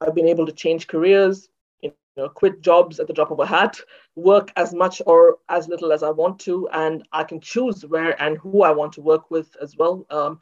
I've 0.00 0.14
been 0.14 0.28
able 0.28 0.46
to 0.46 0.52
change 0.52 0.86
careers, 0.86 1.48
you 1.80 1.92
know, 2.16 2.28
quit 2.28 2.60
jobs 2.60 3.00
at 3.00 3.06
the 3.06 3.12
drop 3.12 3.30
of 3.30 3.40
a 3.40 3.46
hat, 3.46 3.78
work 4.16 4.52
as 4.56 4.72
much 4.74 5.02
or 5.06 5.38
as 5.48 5.68
little 5.68 5.92
as 5.92 6.02
I 6.02 6.10
want 6.10 6.38
to, 6.40 6.68
and 6.72 7.06
I 7.12 7.24
can 7.24 7.40
choose 7.40 7.84
where 7.86 8.20
and 8.22 8.38
who 8.38 8.62
I 8.62 8.70
want 8.70 8.92
to 8.94 9.02
work 9.02 9.30
with 9.30 9.56
as 9.60 9.76
well. 9.76 10.06
Um, 10.10 10.40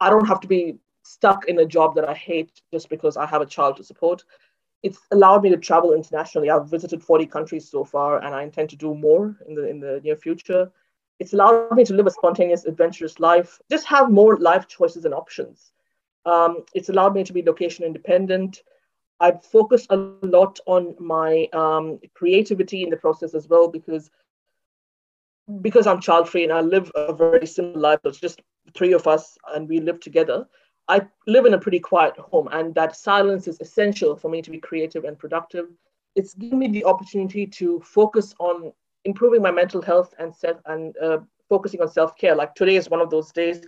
I 0.00 0.10
don't 0.10 0.26
have 0.26 0.40
to 0.40 0.48
be 0.48 0.76
stuck 1.04 1.46
in 1.46 1.58
a 1.58 1.66
job 1.66 1.94
that 1.94 2.08
I 2.08 2.14
hate 2.14 2.60
just 2.72 2.88
because 2.88 3.16
I 3.16 3.26
have 3.26 3.42
a 3.42 3.46
child 3.46 3.76
to 3.76 3.84
support. 3.84 4.24
It's 4.82 4.98
allowed 5.12 5.42
me 5.42 5.50
to 5.50 5.56
travel 5.56 5.92
internationally. 5.92 6.50
I've 6.50 6.68
visited 6.68 7.02
40 7.02 7.26
countries 7.26 7.68
so 7.68 7.84
far, 7.84 8.22
and 8.22 8.34
I 8.34 8.42
intend 8.42 8.70
to 8.70 8.76
do 8.76 8.94
more 8.94 9.36
in 9.46 9.54
the 9.54 9.68
in 9.68 9.80
the 9.80 10.00
near 10.02 10.16
future. 10.16 10.70
It's 11.20 11.32
allowed 11.32 11.72
me 11.72 11.84
to 11.84 11.94
live 11.94 12.06
a 12.06 12.10
spontaneous, 12.10 12.64
adventurous 12.64 13.20
life, 13.20 13.60
just 13.70 13.86
have 13.86 14.10
more 14.10 14.36
life 14.38 14.66
choices 14.66 15.04
and 15.04 15.14
options. 15.14 15.72
Um, 16.26 16.64
it's 16.74 16.88
allowed 16.88 17.14
me 17.14 17.22
to 17.22 17.32
be 17.32 17.42
location 17.42 17.84
independent. 17.84 18.62
I've 19.20 19.44
focused 19.44 19.86
a 19.90 19.96
lot 19.96 20.58
on 20.66 20.96
my 20.98 21.48
um, 21.52 22.00
creativity 22.14 22.82
in 22.82 22.90
the 22.90 22.96
process 22.96 23.34
as 23.34 23.48
well 23.48 23.68
because 23.68 24.10
because 25.60 25.86
I'm 25.86 26.00
child 26.00 26.28
free 26.28 26.44
and 26.44 26.52
I 26.52 26.60
live 26.62 26.90
a 26.94 27.12
very 27.12 27.46
simple 27.46 27.80
life. 27.80 28.00
It's 28.04 28.18
just 28.18 28.42
three 28.74 28.92
of 28.92 29.06
us 29.06 29.38
and 29.54 29.68
we 29.68 29.80
live 29.80 30.00
together 30.00 30.46
I 30.88 31.06
live 31.26 31.46
in 31.46 31.54
a 31.54 31.58
pretty 31.58 31.80
quiet 31.80 32.16
home, 32.16 32.48
and 32.52 32.74
that 32.74 32.96
silence 32.96 33.48
is 33.48 33.60
essential 33.60 34.16
for 34.16 34.28
me 34.28 34.42
to 34.42 34.50
be 34.50 34.58
creative 34.58 35.04
and 35.04 35.18
productive. 35.18 35.68
It's 36.14 36.34
given 36.34 36.58
me 36.58 36.68
the 36.68 36.84
opportunity 36.84 37.46
to 37.46 37.80
focus 37.80 38.34
on 38.38 38.72
improving 39.04 39.42
my 39.42 39.50
mental 39.50 39.82
health 39.82 40.14
and 40.18 40.34
self 40.34 40.58
and 40.66 40.94
uh, 40.98 41.18
focusing 41.48 41.80
on 41.80 41.88
self 41.88 42.16
care. 42.16 42.34
Like 42.34 42.54
today 42.54 42.76
is 42.76 42.90
one 42.90 43.00
of 43.00 43.10
those 43.10 43.32
days. 43.32 43.62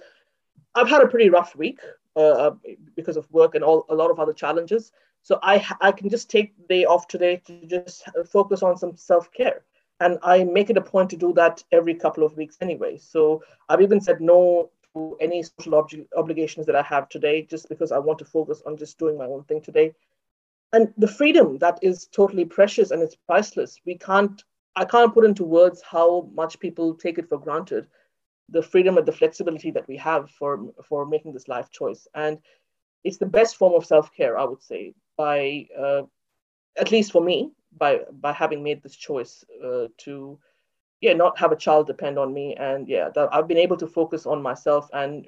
I've 0.75 0.89
had 0.89 1.03
a 1.03 1.09
pretty 1.09 1.31
rough 1.31 1.57
week 1.57 1.81
uh, 2.17 2.21
uh, 2.21 2.55
because 2.95 3.17
of 3.17 3.31
work 3.33 3.55
and 3.55 3.65
all 3.65 3.87
a 3.89 3.95
lot 3.95 4.11
of 4.11 4.21
other 4.21 4.33
challenges. 4.35 4.93
So 5.23 5.39
I 5.43 5.65
I 5.81 5.93
can 5.93 6.09
just 6.11 6.31
take 6.31 6.57
the 6.57 6.67
day 6.67 6.85
off 6.85 7.09
today 7.09 7.43
to 7.47 7.67
just 7.67 8.05
focus 8.31 8.63
on 8.63 8.77
some 8.77 8.95
self 8.97 9.33
care, 9.33 9.65
and 10.01 10.19
I 10.23 10.45
make 10.45 10.69
it 10.71 10.77
a 10.77 10.83
point 10.83 11.11
to 11.11 11.17
do 11.17 11.33
that 11.33 11.65
every 11.73 11.95
couple 11.95 12.25
of 12.25 12.37
weeks 12.37 12.59
anyway. 12.61 12.99
So 12.99 13.43
I've 13.69 13.81
even 13.83 14.01
said 14.01 14.21
no 14.21 14.71
any 15.21 15.43
social 15.43 15.75
ob- 15.75 15.91
obligations 16.17 16.67
that 16.67 16.77
I 16.77 16.83
have 16.83 17.09
today, 17.09 17.43
just 17.43 17.69
because 17.69 17.93
I 17.93 17.99
want 17.99 18.19
to 18.21 18.25
focus 18.25 18.63
on 18.67 18.77
just 18.77 18.99
doing 18.99 19.19
my 19.19 19.25
own 19.27 19.45
thing 19.45 19.61
today. 19.61 19.95
And 20.73 20.93
the 20.97 21.09
freedom 21.09 21.59
that 21.59 21.79
is 21.83 22.07
totally 22.07 22.45
precious 22.45 22.91
and 22.91 23.03
it's 23.03 23.17
priceless. 23.17 23.81
We 23.87 23.97
can't 23.99 24.43
I 24.79 24.85
can't 24.85 25.15
put 25.15 25.25
into 25.25 25.45
words 25.45 25.83
how 25.83 26.29
much 26.35 26.61
people 26.61 26.95
take 26.95 27.19
it 27.19 27.29
for 27.29 27.39
granted, 27.39 27.87
the 28.51 28.63
freedom 28.63 28.99
and 28.99 29.07
the 29.07 29.13
flexibility 29.13 29.71
that 29.71 29.89
we 29.89 29.97
have 29.97 30.31
for 30.31 30.73
for 30.85 31.07
making 31.07 31.33
this 31.33 31.49
life 31.49 31.71
choice. 31.71 32.07
And 32.15 32.39
it's 33.05 33.19
the 33.19 33.27
best 33.39 33.57
form 33.57 33.75
of 33.75 33.87
self 33.87 34.13
care, 34.15 34.39
I 34.39 34.45
would 34.45 34.63
say, 34.63 34.95
by 35.17 35.67
uh, 35.79 36.03
at 36.79 36.93
least 36.93 37.13
for 37.13 37.23
me, 37.23 37.53
by 37.77 38.01
by 38.21 38.33
having 38.33 38.63
made 38.63 38.83
this 38.83 38.97
choice 38.97 39.45
uh, 39.65 39.87
to 39.99 40.39
yeah 41.01 41.13
not 41.13 41.39
have 41.39 41.53
a 41.53 41.57
child 41.57 41.87
depend 41.87 42.19
on 42.19 42.33
me. 42.33 42.55
And 42.57 42.89
yeah 42.89 43.09
that 43.15 43.29
i've 43.33 43.49
been 43.49 43.59
able 43.59 43.77
to 43.79 43.87
focus 43.87 44.27
on 44.27 44.43
myself 44.43 44.89
and 44.93 45.27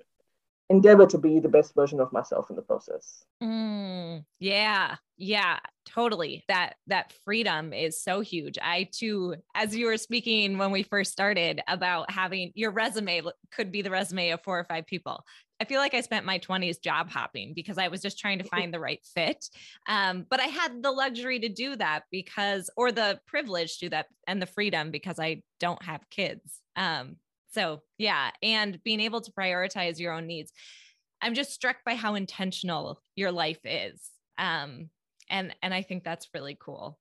endeavor 0.70 1.06
to 1.06 1.18
be 1.18 1.40
the 1.40 1.48
best 1.48 1.74
version 1.74 2.00
of 2.00 2.12
myself 2.12 2.50
in 2.50 2.56
the 2.56 2.62
process. 2.62 3.24
Mm, 3.42 4.24
yeah 4.38 4.96
yeah 5.16 5.58
totally. 5.86 6.44
That 6.48 6.74
that 6.86 7.12
freedom 7.24 7.72
is 7.72 8.02
so 8.02 8.20
huge. 8.20 8.58
I 8.62 8.88
too 8.92 9.36
as 9.54 9.74
you 9.74 9.86
were 9.86 9.96
speaking 9.96 10.58
when 10.58 10.70
we 10.70 10.82
first 10.82 11.12
started 11.12 11.60
about 11.66 12.10
having 12.10 12.52
your 12.54 12.70
resume 12.70 13.22
could 13.52 13.72
be 13.72 13.82
the 13.82 13.90
resume 13.90 14.30
of 14.30 14.42
four 14.42 14.58
or 14.58 14.64
five 14.64 14.86
people. 14.86 15.24
I 15.60 15.64
feel 15.64 15.80
like 15.80 15.94
i 15.94 16.00
spent 16.02 16.24
my 16.24 16.38
20s 16.38 16.80
job 16.80 17.10
hopping 17.10 17.52
because 17.52 17.78
i 17.78 17.88
was 17.88 18.00
just 18.00 18.18
trying 18.18 18.38
to 18.38 18.44
find 18.54 18.72
the 18.72 18.80
right 18.80 19.00
fit. 19.14 19.44
Um, 19.88 20.26
but 20.28 20.40
i 20.40 20.46
had 20.46 20.82
the 20.82 20.92
luxury 20.92 21.40
to 21.40 21.48
do 21.48 21.76
that 21.76 22.04
because 22.10 22.70
or 22.76 22.92
the 22.92 23.18
privilege 23.26 23.78
to 23.78 23.86
do 23.86 23.90
that 23.90 24.06
and 24.26 24.40
the 24.40 24.46
freedom 24.46 24.90
because 24.90 25.18
i 25.18 25.42
don't 25.58 25.82
have 25.82 26.08
kids. 26.10 26.60
Um, 26.76 27.16
so, 27.50 27.80
yeah, 27.96 28.30
and 28.42 28.82
being 28.84 29.00
able 29.00 29.20
to 29.22 29.32
prioritize 29.32 29.98
your 29.98 30.12
own 30.12 30.26
needs. 30.26 30.52
I'm 31.20 31.34
just 31.34 31.52
struck 31.52 31.78
by 31.84 31.94
how 31.94 32.14
intentional 32.14 33.02
your 33.16 33.32
life 33.32 33.60
is. 33.64 34.00
Um, 34.36 34.90
and 35.28 35.54
and 35.62 35.74
I 35.74 35.82
think 35.82 36.04
that's 36.04 36.28
really 36.32 36.56
cool. 36.60 36.98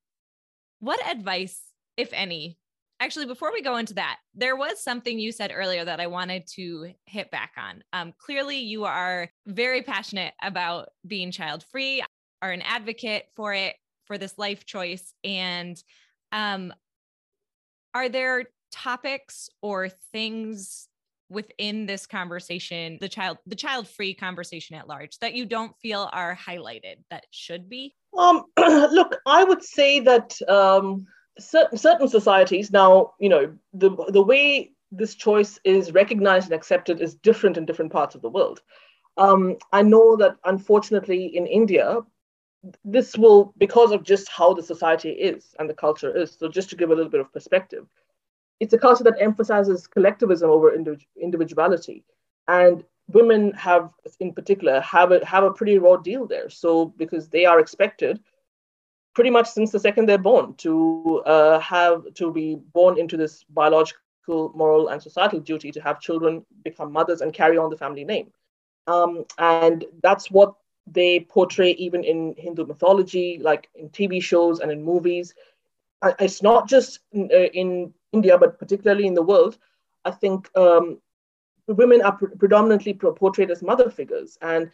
What 0.79 1.05
advice, 1.07 1.62
if 1.97 2.10
any, 2.13 2.57
actually 2.99 3.25
before 3.25 3.51
we 3.51 3.62
go 3.62 3.77
into 3.77 3.95
that, 3.95 4.17
there 4.33 4.55
was 4.55 4.83
something 4.83 5.19
you 5.19 5.31
said 5.31 5.51
earlier 5.53 5.86
that 5.86 5.99
I 5.99 6.07
wanted 6.07 6.47
to 6.55 6.93
hit 7.05 7.29
back 7.31 7.51
on. 7.57 7.83
Um, 7.93 8.13
clearly, 8.17 8.57
you 8.57 8.86
are 8.86 9.29
very 9.45 9.81
passionate 9.83 10.33
about 10.41 10.89
being 11.05 11.31
child 11.31 11.63
free, 11.71 12.03
are 12.41 12.51
an 12.51 12.62
advocate 12.62 13.25
for 13.36 13.53
it 13.53 13.75
for 14.05 14.17
this 14.17 14.38
life 14.38 14.65
choice, 14.65 15.13
and 15.23 15.77
um, 16.31 16.73
are 17.93 18.10
there 18.10 18.45
topics 18.71 19.49
or 19.62 19.89
things 20.12 20.88
within 21.30 21.86
this 21.86 22.06
conversation 22.06 22.97
the 23.01 23.10
child 23.10 23.38
the 23.45 23.56
child 23.56 23.88
free 23.88 24.13
conversation 24.13 24.75
at 24.77 24.88
large 24.88 25.19
that 25.19 25.34
you 25.34 25.45
don't 25.45 25.77
feel 25.82 26.10
are 26.13 26.36
highlighted 26.36 26.95
that 27.10 27.25
should 27.32 27.67
be? 27.69 27.93
Um 28.17 28.43
look 28.58 29.15
i 29.25 29.43
would 29.43 29.63
say 29.63 29.99
that 30.01 30.38
um 30.47 31.06
certain 31.39 31.77
certain 31.77 32.08
societies 32.08 32.71
now 32.71 33.13
you 33.19 33.30
know 33.30 33.53
the 33.73 33.89
the 34.10 34.21
way 34.21 34.71
this 34.91 35.15
choice 35.15 35.60
is 35.65 35.91
recognized 35.91 36.45
and 36.45 36.56
accepted 36.56 37.01
is 37.01 37.15
different 37.15 37.58
in 37.58 37.65
different 37.65 37.91
parts 37.91 38.15
of 38.15 38.21
the 38.21 38.30
world. 38.30 38.62
Um, 39.17 39.58
i 39.73 39.82
know 39.82 40.15
that 40.17 40.38
unfortunately 40.45 41.36
in 41.36 41.47
india 41.47 42.01
this 42.86 43.17
will 43.17 43.53
because 43.58 43.91
of 43.91 44.03
just 44.03 44.30
how 44.30 44.53
the 44.53 44.63
society 44.63 45.10
is 45.10 45.56
and 45.60 45.69
the 45.69 45.73
culture 45.73 46.15
is 46.15 46.38
so 46.39 46.47
just 46.47 46.69
to 46.69 46.75
give 46.75 46.91
a 46.91 46.95
little 46.95 47.10
bit 47.10 47.21
of 47.21 47.34
perspective 47.34 47.88
it's 48.60 48.74
a 48.74 48.78
culture 48.78 49.04
that 49.04 49.22
emphasizes 49.22 49.88
collectivism 49.88 50.50
over 50.50 50.76
individuality. 51.22 52.04
And 52.48 52.84
women 53.08 53.52
have, 53.54 53.93
in 54.20 54.34
particular, 54.34 54.80
have 54.82 55.12
a, 55.12 55.26
have 55.26 55.43
a 55.43 55.52
pretty 55.52 55.78
raw 55.78 55.98
deal 55.98 56.26
there. 56.26 56.50
So, 56.50 56.86
because 56.86 57.30
they 57.30 57.46
are 57.46 57.60
expected 57.60 58.20
pretty 59.17 59.32
much 59.32 59.50
since 59.50 59.72
the 59.72 59.80
second 59.80 60.08
they're 60.08 60.20
born 60.20 60.54
to 60.54 61.24
uh, 61.26 61.60
have 61.60 62.04
to 62.13 62.32
be 62.32 62.54
born 62.72 63.00
into 63.00 63.17
this 63.17 63.43
biological, 63.50 64.52
moral, 64.54 64.89
and 64.89 65.02
societal 65.02 65.39
duty 65.39 65.72
to 65.72 65.82
have 65.82 66.00
children 66.00 66.46
become 66.63 66.91
mothers 66.91 67.22
and 67.22 67.34
carry 67.34 67.58
on 67.58 67.72
the 67.72 67.76
family 67.76 68.06
name. 68.06 68.32
Um, 68.86 69.26
and 69.39 69.86
that's 70.04 70.30
what 70.30 70.54
they 70.86 71.22
portray 71.22 71.72
even 71.72 72.04
in 72.04 72.36
Hindu 72.38 72.67
mythology, 72.67 73.39
like 73.41 73.70
in 73.74 73.89
TV 73.89 74.22
shows 74.22 74.60
and 74.60 74.72
in 74.72 74.84
movies. 74.84 75.34
It's 76.19 76.43
not 76.43 76.67
just 76.67 76.99
in, 77.12 77.29
uh, 77.33 77.49
in 77.53 77.93
India, 78.13 78.38
but 78.38 78.60
particularly 78.60 79.07
in 79.07 79.13
the 79.13 79.23
world, 79.23 79.57
I 80.05 80.12
think 80.12 80.49
um, 80.55 80.99
women 81.67 82.01
are 82.01 82.13
pre- 82.13 82.36
predominantly 82.36 82.93
portrayed 82.93 83.51
as 83.51 83.62
mother 83.62 83.89
figures. 83.89 84.38
And 84.41 84.71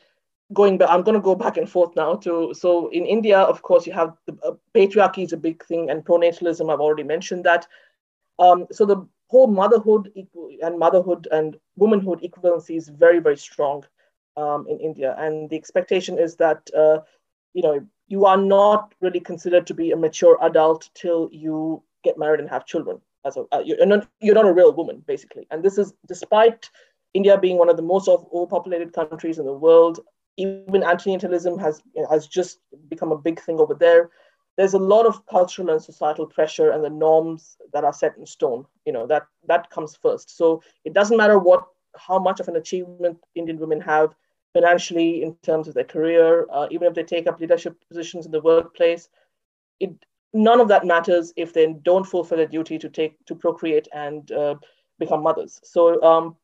going 0.53 0.77
back, 0.77 0.89
I'm 0.89 1.03
going 1.03 1.15
to 1.15 1.21
go 1.21 1.35
back 1.35 1.57
and 1.57 1.69
forth 1.69 1.95
now 1.95 2.15
to 2.15 2.53
so 2.53 2.89
in 2.89 3.05
India, 3.05 3.39
of 3.39 3.61
course, 3.61 3.87
you 3.87 3.93
have 3.93 4.15
the, 4.25 4.37
uh, 4.43 4.51
patriarchy 4.75 5.23
is 5.23 5.33
a 5.33 5.37
big 5.37 5.63
thing, 5.65 5.89
and 5.89 6.05
pronatalism. 6.05 6.71
I've 6.71 6.81
already 6.81 7.03
mentioned 7.03 7.43
that. 7.45 7.67
Um, 8.39 8.67
so 8.71 8.85
the 8.85 9.07
whole 9.27 9.47
motherhood 9.47 10.11
and 10.61 10.77
motherhood 10.77 11.27
and 11.31 11.57
womanhood 11.75 12.21
equivalency 12.21 12.77
is 12.77 12.89
very 12.89 13.19
very 13.19 13.37
strong 13.37 13.83
um, 14.37 14.67
in 14.69 14.79
India, 14.79 15.15
and 15.17 15.49
the 15.49 15.55
expectation 15.55 16.19
is 16.19 16.35
that 16.35 16.69
uh, 16.77 16.99
you 17.53 17.63
know 17.63 17.85
you 18.13 18.25
are 18.31 18.37
not 18.37 18.93
really 19.01 19.19
considered 19.31 19.65
to 19.67 19.73
be 19.81 19.91
a 19.91 20.01
mature 20.05 20.37
adult 20.49 20.89
till 21.01 21.29
you 21.31 21.81
get 22.03 22.17
married 22.23 22.39
and 22.39 22.49
have 22.55 22.71
children 22.73 23.01
as 23.25 23.37
a 23.37 23.43
uh, 23.51 23.61
you're 23.65 23.85
not 23.91 24.07
you're 24.19 24.39
not 24.41 24.51
a 24.53 24.57
real 24.59 24.73
woman 24.79 25.03
basically. 25.13 25.45
And 25.51 25.63
this 25.63 25.77
is 25.83 25.93
despite 26.07 26.69
india 27.19 27.37
being 27.45 27.57
one 27.61 27.69
of 27.69 27.77
the 27.77 27.89
most 27.93 28.07
overpopulated 28.09 28.91
countries 28.99 29.37
in 29.41 29.45
the 29.45 29.59
world 29.65 29.99
even 30.43 30.81
antinatalism 30.93 31.59
has 31.65 31.81
has 32.11 32.27
just 32.27 32.59
become 32.93 33.11
a 33.11 33.23
big 33.27 33.39
thing 33.45 33.59
over 33.59 33.75
there. 33.85 34.09
There's 34.57 34.75
a 34.77 34.85
lot 34.93 35.05
of 35.09 35.25
cultural 35.35 35.69
and 35.73 35.81
societal 35.81 36.27
pressure 36.37 36.69
and 36.71 36.83
the 36.83 36.95
norms 37.05 37.57
that 37.73 37.83
are 37.83 37.93
set 38.01 38.17
in 38.17 38.25
stone 38.35 38.65
you 38.87 38.93
know 38.95 39.05
that 39.13 39.23
that 39.51 39.69
comes 39.75 39.95
first. 40.05 40.35
So 40.39 40.61
it 40.89 40.93
doesn't 40.99 41.21
matter 41.23 41.39
what 41.39 41.61
how 42.07 42.19
much 42.27 42.39
of 42.39 42.47
an 42.47 42.61
achievement 42.63 43.17
indian 43.35 43.59
women 43.63 43.81
have 43.93 44.15
financially 44.53 45.23
in 45.23 45.35
terms 45.43 45.67
of 45.67 45.73
their 45.73 45.83
career 45.83 46.47
uh, 46.51 46.67
even 46.71 46.87
if 46.87 46.93
they 46.93 47.03
take 47.03 47.27
up 47.27 47.39
leadership 47.39 47.75
positions 47.89 48.25
in 48.25 48.31
the 48.31 48.41
workplace 48.41 49.09
it 49.79 49.91
none 50.33 50.59
of 50.59 50.67
that 50.67 50.85
matters 50.85 51.31
if 51.35 51.53
they 51.53 51.73
don't 51.83 52.05
fulfill 52.05 52.39
a 52.39 52.47
duty 52.47 52.77
to 52.79 52.89
take 52.89 53.23
to 53.25 53.35
procreate 53.35 53.87
and 53.93 54.31
uh, 54.31 54.55
become 54.99 55.21
mothers. 55.21 55.59
So 55.63 56.01
um, 56.01 56.35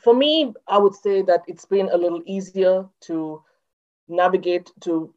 for 0.00 0.14
me, 0.14 0.52
I 0.66 0.78
would 0.78 0.94
say 0.94 1.22
that 1.22 1.42
it's 1.46 1.66
been 1.66 1.90
a 1.92 1.96
little 1.96 2.22
easier 2.26 2.86
to 3.02 3.42
navigate 4.08 4.70
to 4.82 5.12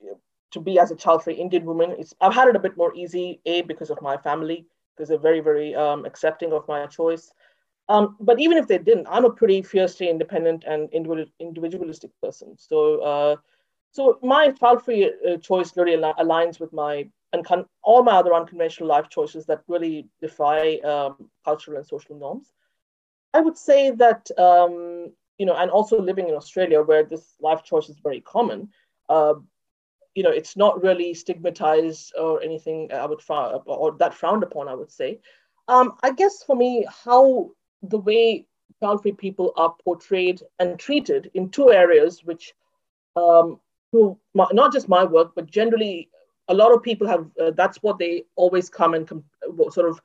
to 0.52 0.62
be 0.62 0.80
as 0.80 0.92
a 0.92 0.96
child-free 0.96 1.34
Indian 1.34 1.66
woman. 1.66 1.96
It's 1.98 2.14
I've 2.22 2.34
had 2.34 2.48
it 2.48 2.56
a 2.56 2.60
bit 2.60 2.78
more 2.78 2.94
easy, 2.96 3.42
a 3.46 3.62
because 3.62 3.90
of 3.90 4.02
my 4.02 4.18
family, 4.18 4.66
because 4.96 5.10
they're 5.10 5.18
very 5.18 5.40
very 5.40 5.74
um, 5.76 6.06
accepting 6.06 6.52
of 6.54 6.68
my 6.68 6.86
choice. 6.88 7.32
Um, 7.90 8.18
but 8.20 8.40
even 8.40 8.58
if 8.58 8.68
they 8.68 8.78
didn't, 8.78 9.08
I'm 9.10 9.26
a 9.26 9.30
pretty 9.30 9.62
fiercely 9.62 10.10
independent 10.10 10.64
and 10.68 10.90
individualistic 11.40 12.12
person. 12.22 12.56
So. 12.58 13.02
Uh, 13.02 13.36
so 13.92 14.20
my 14.22 14.52
child-free 14.52 15.12
uh, 15.28 15.38
choice 15.38 15.76
really 15.76 15.96
al- 15.96 16.14
aligns 16.16 16.60
with 16.60 16.72
my 16.72 17.10
and 17.34 17.44
con- 17.44 17.66
all 17.84 18.04
my 18.04 18.14
other 18.14 18.34
unconventional 18.34 18.88
life 18.88 19.10
choices 19.10 19.46
that 19.46 19.64
really 19.68 20.08
defy 20.22 20.76
um, 20.78 21.30
cultural 21.44 21.78
and 21.78 21.86
social 21.86 22.16
norms. 22.16 22.54
I 23.34 23.42
would 23.42 23.58
say 23.58 23.92
that, 23.92 24.30
um, 24.38 25.12
you 25.38 25.46
know, 25.46 25.56
and 25.56 25.72
also 25.72 26.00
living 26.00 26.30
in 26.30 26.36
Australia 26.36 26.82
where 26.82 27.04
this 27.04 27.36
life 27.42 27.64
choice 27.64 27.90
is 27.90 27.98
very 27.98 28.22
common, 28.22 28.70
uh, 29.10 29.36
you 30.16 30.24
know, 30.24 30.32
it's 30.32 30.56
not 30.56 30.82
really 30.82 31.14
stigmatized 31.14 32.14
or 32.18 32.42
anything 32.42 32.92
I 32.92 33.06
would 33.06 33.22
frown 33.22 33.62
or 33.66 33.92
that 34.00 34.14
frowned 34.14 34.44
upon, 34.44 34.68
I 34.68 34.76
would 34.76 34.92
say. 34.92 35.20
Um, 35.68 35.94
I 36.02 36.12
guess 36.12 36.44
for 36.44 36.56
me, 36.56 36.86
how 37.06 37.52
the 37.82 37.98
way 37.98 38.46
child-free 38.82 39.14
people 39.14 39.54
are 39.58 39.76
portrayed 39.84 40.42
and 40.60 40.80
treated 40.80 41.32
in 41.34 41.50
two 41.50 41.72
areas, 41.72 42.24
which 42.24 42.54
um, 43.16 43.60
who 43.92 44.18
not 44.34 44.74
just 44.74 44.90
my 44.90 45.04
work, 45.04 45.32
but 45.36 45.50
generally 45.50 46.10
a 46.50 46.54
lot 46.54 46.74
of 46.74 46.84
people 46.84 47.08
have 47.08 47.28
uh, 47.42 47.52
that's 47.52 47.78
what 47.78 47.98
they 47.98 48.24
always 48.36 48.70
come 48.70 48.94
and 48.94 49.08
com- 49.08 49.24
sort 49.70 49.90
of 49.90 50.02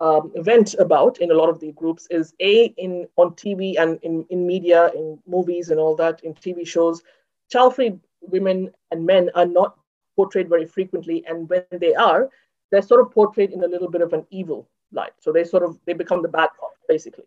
um, 0.00 0.32
vent 0.36 0.74
about 0.74 1.18
in 1.18 1.30
a 1.30 1.34
lot 1.34 1.48
of 1.48 1.60
the 1.60 1.72
groups 1.72 2.06
is 2.10 2.34
a 2.40 2.66
in 2.76 3.06
on 3.16 3.30
TV 3.30 3.78
and 3.78 3.98
in, 4.02 4.26
in 4.30 4.46
media, 4.46 4.90
in 4.94 5.18
movies 5.26 5.70
and 5.70 5.80
all 5.80 5.96
that, 5.96 6.22
in 6.22 6.34
TV 6.34 6.66
shows, 6.66 7.02
child-free 7.50 7.98
women 8.20 8.70
and 8.90 9.06
men 9.06 9.30
are 9.34 9.46
not 9.46 9.76
portrayed 10.16 10.48
very 10.48 10.66
frequently, 10.66 11.24
and 11.26 11.48
when 11.48 11.64
they 11.70 11.94
are, 11.94 12.30
they're 12.70 12.82
sort 12.82 13.00
of 13.00 13.12
portrayed 13.12 13.52
in 13.52 13.62
a 13.62 13.68
little 13.68 13.90
bit 13.90 14.00
of 14.00 14.12
an 14.12 14.26
evil 14.30 14.68
light. 14.92 15.12
So 15.20 15.32
they 15.32 15.44
sort 15.44 15.62
of 15.62 15.78
they 15.86 15.92
become 15.92 16.22
the 16.22 16.28
bad 16.28 16.50
cop 16.58 16.72
basically, 16.88 17.26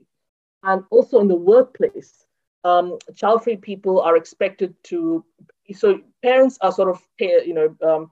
and 0.63 0.84
also 0.91 1.19
in 1.19 1.28
the 1.28 1.36
workplace, 1.36 2.26
um, 2.63 2.98
child-free 3.15 3.58
people 3.58 4.02
are 4.02 4.17
expected 4.17 4.76
to. 4.86 5.24
So 5.74 6.00
parents 6.24 6.58
are 6.62 6.72
sort 6.72 6.89
of 6.89 7.02
you 7.19 7.54
know 7.54 7.76
um, 7.88 8.12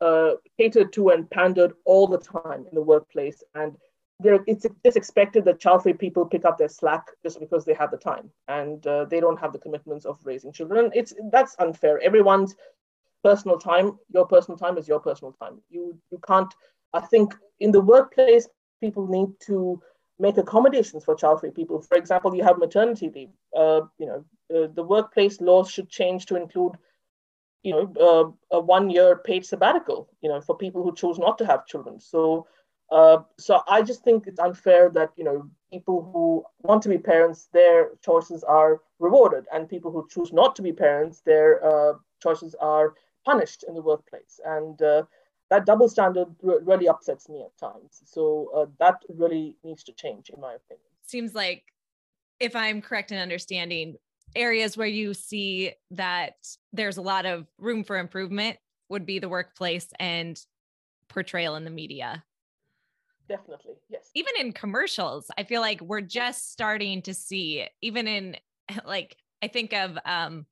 uh, 0.00 0.32
catered 0.58 0.92
to 0.94 1.10
and 1.10 1.30
pandered 1.30 1.74
all 1.84 2.06
the 2.06 2.18
time 2.18 2.66
in 2.66 2.74
the 2.74 2.82
workplace, 2.82 3.42
and 3.54 3.76
it's 4.22 4.66
just 4.84 4.96
expected 4.96 5.44
that 5.44 5.60
child-free 5.60 5.94
people 5.94 6.24
pick 6.24 6.44
up 6.44 6.56
their 6.56 6.68
slack 6.68 7.06
just 7.22 7.40
because 7.40 7.64
they 7.64 7.74
have 7.74 7.90
the 7.90 7.96
time 7.96 8.30
and 8.48 8.86
uh, 8.86 9.04
they 9.04 9.20
don't 9.20 9.40
have 9.40 9.52
the 9.52 9.58
commitments 9.58 10.06
of 10.06 10.18
raising 10.24 10.52
children. 10.52 10.90
It's 10.94 11.12
that's 11.32 11.56
unfair. 11.58 12.00
Everyone's 12.00 12.54
personal 13.22 13.58
time, 13.58 13.98
your 14.12 14.26
personal 14.26 14.56
time 14.56 14.78
is 14.78 14.86
your 14.86 15.00
personal 15.00 15.32
time. 15.32 15.60
You 15.70 15.98
you 16.10 16.20
can't. 16.26 16.52
I 16.92 17.00
think 17.00 17.34
in 17.58 17.72
the 17.72 17.80
workplace, 17.80 18.48
people 18.84 19.06
need 19.18 19.30
to 19.50 19.56
make 20.18 20.36
accommodations 20.38 21.04
for 21.04 21.14
child-free 21.22 21.54
people. 21.58 21.76
For 21.90 21.96
example, 22.02 22.34
you 22.36 22.44
have 22.48 22.58
maternity 22.58 23.08
leave. 23.16 23.32
Uh, 23.62 23.82
you 24.00 24.06
know, 24.08 24.20
uh, 24.54 24.68
the 24.78 24.86
workplace 24.94 25.40
laws 25.40 25.70
should 25.70 25.88
change 25.88 26.26
to 26.26 26.36
include, 26.42 26.74
you 27.62 27.72
know, 27.74 27.86
uh, 28.08 28.56
a 28.58 28.60
one-year 28.60 29.10
paid 29.28 29.44
sabbatical. 29.52 30.08
You 30.22 30.28
know, 30.30 30.40
for 30.40 30.54
people 30.64 30.82
who 30.84 30.94
choose 30.94 31.18
not 31.26 31.38
to 31.38 31.46
have 31.50 31.66
children. 31.72 32.00
So 32.00 32.46
uh, 32.90 33.18
so 33.38 33.62
I 33.68 33.82
just 33.82 34.04
think 34.04 34.26
it's 34.26 34.38
unfair 34.38 34.90
that 34.90 35.10
you 35.16 35.24
know 35.24 35.48
people 35.72 35.98
who 36.12 36.44
want 36.62 36.82
to 36.82 36.88
be 36.88 36.98
parents, 36.98 37.48
their 37.52 37.90
choices 38.04 38.44
are 38.44 38.82
rewarded, 38.98 39.44
and 39.52 39.68
people 39.68 39.90
who 39.90 40.06
choose 40.08 40.32
not 40.32 40.54
to 40.56 40.62
be 40.62 40.72
parents, 40.72 41.20
their 41.20 41.64
uh, 41.64 41.94
choices 42.22 42.54
are 42.60 42.94
punished 43.24 43.64
in 43.66 43.74
the 43.74 43.82
workplace. 43.82 44.38
And 44.44 44.80
uh, 44.82 45.02
that 45.54 45.66
double 45.66 45.88
standard 45.88 46.28
r- 46.46 46.60
really 46.62 46.88
upsets 46.88 47.28
me 47.28 47.44
at 47.44 47.56
times. 47.58 48.02
So 48.04 48.50
uh, 48.54 48.66
that 48.80 49.02
really 49.08 49.56
needs 49.62 49.84
to 49.84 49.92
change, 49.92 50.30
in 50.30 50.40
my 50.40 50.54
opinion. 50.54 50.86
Seems 51.06 51.34
like, 51.34 51.64
if 52.40 52.56
I'm 52.56 52.82
correct 52.82 53.12
in 53.12 53.18
understanding, 53.18 53.96
areas 54.34 54.76
where 54.76 54.88
you 54.88 55.14
see 55.14 55.72
that 55.92 56.34
there's 56.72 56.96
a 56.96 57.02
lot 57.02 57.24
of 57.24 57.46
room 57.58 57.84
for 57.84 57.96
improvement 57.96 58.58
would 58.88 59.06
be 59.06 59.20
the 59.20 59.28
workplace 59.28 59.88
and 60.00 60.40
portrayal 61.08 61.54
in 61.54 61.64
the 61.64 61.70
media 61.70 62.24
definitely 63.28 63.74
yes 63.88 64.10
even 64.14 64.32
in 64.40 64.52
commercials 64.52 65.30
i 65.38 65.44
feel 65.44 65.60
like 65.60 65.80
we're 65.80 66.00
just 66.00 66.50
starting 66.50 67.00
to 67.00 67.14
see 67.14 67.66
even 67.80 68.08
in 68.08 68.36
like 68.84 69.16
i 69.42 69.48
think 69.48 69.72
of 69.72 69.96
um 70.04 70.44